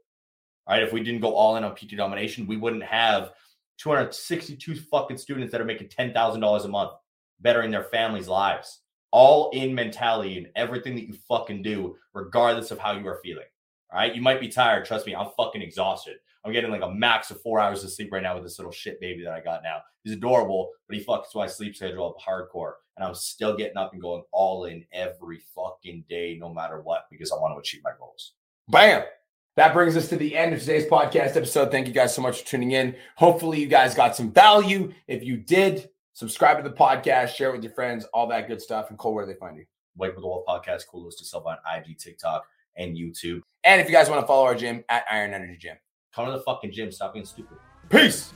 All 0.68 0.76
right, 0.76 0.84
if 0.84 0.92
we 0.92 1.02
didn't 1.02 1.22
go 1.22 1.34
all 1.34 1.56
in 1.56 1.64
on 1.64 1.74
PT 1.74 1.96
domination, 1.96 2.48
we 2.48 2.58
wouldn't 2.58 2.84
have 2.84 3.32
262 3.78 4.76
fucking 4.76 5.18
students 5.18 5.54
that 5.54 5.62
are 5.62 5.66
making 5.66 5.88
$10,000 5.88 6.66
a 6.66 6.68
month, 6.68 6.92
bettering 7.40 7.72
their 7.72 7.86
families' 7.86 8.28
lives. 8.28 8.82
All 9.12 9.52
in 9.52 9.74
mentality 9.74 10.38
and 10.38 10.50
everything 10.58 10.96
that 10.96 11.08
you 11.08 11.14
fucking 11.30 11.62
do, 11.62 11.96
regardless 12.14 12.72
of 12.72 12.78
how 12.80 12.92
you 12.92 13.08
are 13.08 13.22
feeling. 13.24 13.48
All 13.94 14.00
right, 14.00 14.14
you 14.14 14.22
might 14.22 14.42
be 14.42 14.50
tired. 14.50 14.84
Trust 14.84 15.08
me, 15.08 15.16
I'm 15.16 15.32
fucking 15.38 15.62
exhausted. 15.62 16.18
I'm 16.50 16.54
getting 16.54 16.72
like 16.72 16.82
a 16.82 16.92
max 16.92 17.30
of 17.30 17.40
four 17.42 17.60
hours 17.60 17.84
of 17.84 17.92
sleep 17.92 18.12
right 18.12 18.24
now 18.24 18.34
with 18.34 18.44
this 18.44 18.58
little 18.58 18.72
shit 18.72 19.00
baby 19.00 19.24
that 19.24 19.34
I 19.34 19.40
got 19.40 19.62
now. 19.62 19.82
He's 20.04 20.14
adorable, 20.14 20.72
but 20.88 20.98
he 20.98 21.04
fucks 21.04 21.36
my 21.36 21.46
sleep 21.46 21.76
schedule 21.76 22.10
up 22.10 22.16
hardcore. 22.20 22.74
And 22.98 23.06
I'm 23.06 23.14
still 23.14 23.56
getting 23.56 23.78
up 23.78 23.94
and 23.94 24.02
going 24.02 24.24
all 24.32 24.66
in 24.66 24.84
every 24.92 25.42
fucking 25.54 26.06
day, 26.10 26.40
no 26.42 26.52
matter 26.52 26.82
what, 26.82 27.04
because 27.12 27.32
I 27.32 27.36
want 27.36 27.54
to 27.54 27.60
achieve 27.60 27.82
my 27.84 27.92
goals. 28.00 28.34
Bam. 28.68 29.04
That 29.58 29.74
brings 29.74 29.96
us 29.96 30.10
to 30.10 30.16
the 30.16 30.36
end 30.36 30.56
of 30.56 30.60
today's 30.60 30.88
podcast 30.88 31.36
episode. 31.36 31.70
Thank 31.70 31.88
you 31.88 31.94
guys 31.94 32.16
so 32.16 32.24
much 32.24 32.40
for 32.40 32.48
tuning 32.48 32.72
in. 32.72 32.96
Hopefully, 33.16 33.60
you 33.60 33.68
guys 33.68 33.94
got 33.94 34.16
some 34.16 34.32
value. 34.32 34.92
If 35.08 35.24
you 35.24 35.38
did, 35.38 35.90
subscribe 36.14 36.58
to 36.58 36.68
the 36.68 36.76
podcast, 36.76 37.36
share 37.36 37.50
it 37.50 37.54
with 37.54 37.64
your 37.64 37.74
friends, 37.74 38.06
all 38.06 38.26
that 38.28 38.48
good 38.48 38.62
stuff. 38.62 38.90
And 38.90 38.98
Cole, 38.98 39.14
where 39.14 39.26
do 39.26 39.34
they 39.34 39.38
find 39.38 39.56
you? 39.56 39.66
Wake 39.98 40.16
with 40.16 40.24
the 40.24 40.28
Wolf 40.28 40.46
podcast, 40.48 40.88
coolest 40.90 41.20
to 41.20 41.26
sell 41.26 41.46
on 41.46 41.58
IG, 41.78 42.00
TikTok, 42.00 42.44
and 42.76 42.98
YouTube. 42.98 43.42
And 43.64 43.80
if 43.80 43.88
you 43.88 43.94
guys 43.94 44.10
want 44.10 44.22
to 44.22 44.28
follow 44.28 44.46
our 44.46 44.56
gym 44.56 44.84
at 44.90 45.04
Iron 45.12 45.34
Energy 45.34 45.58
Gym. 45.60 45.76
Come 46.14 46.26
to 46.26 46.32
the 46.32 46.40
fucking 46.40 46.72
gym. 46.72 46.92
Stop 46.92 47.14
being 47.14 47.26
stupid. 47.26 47.58
Peace. 47.90 48.34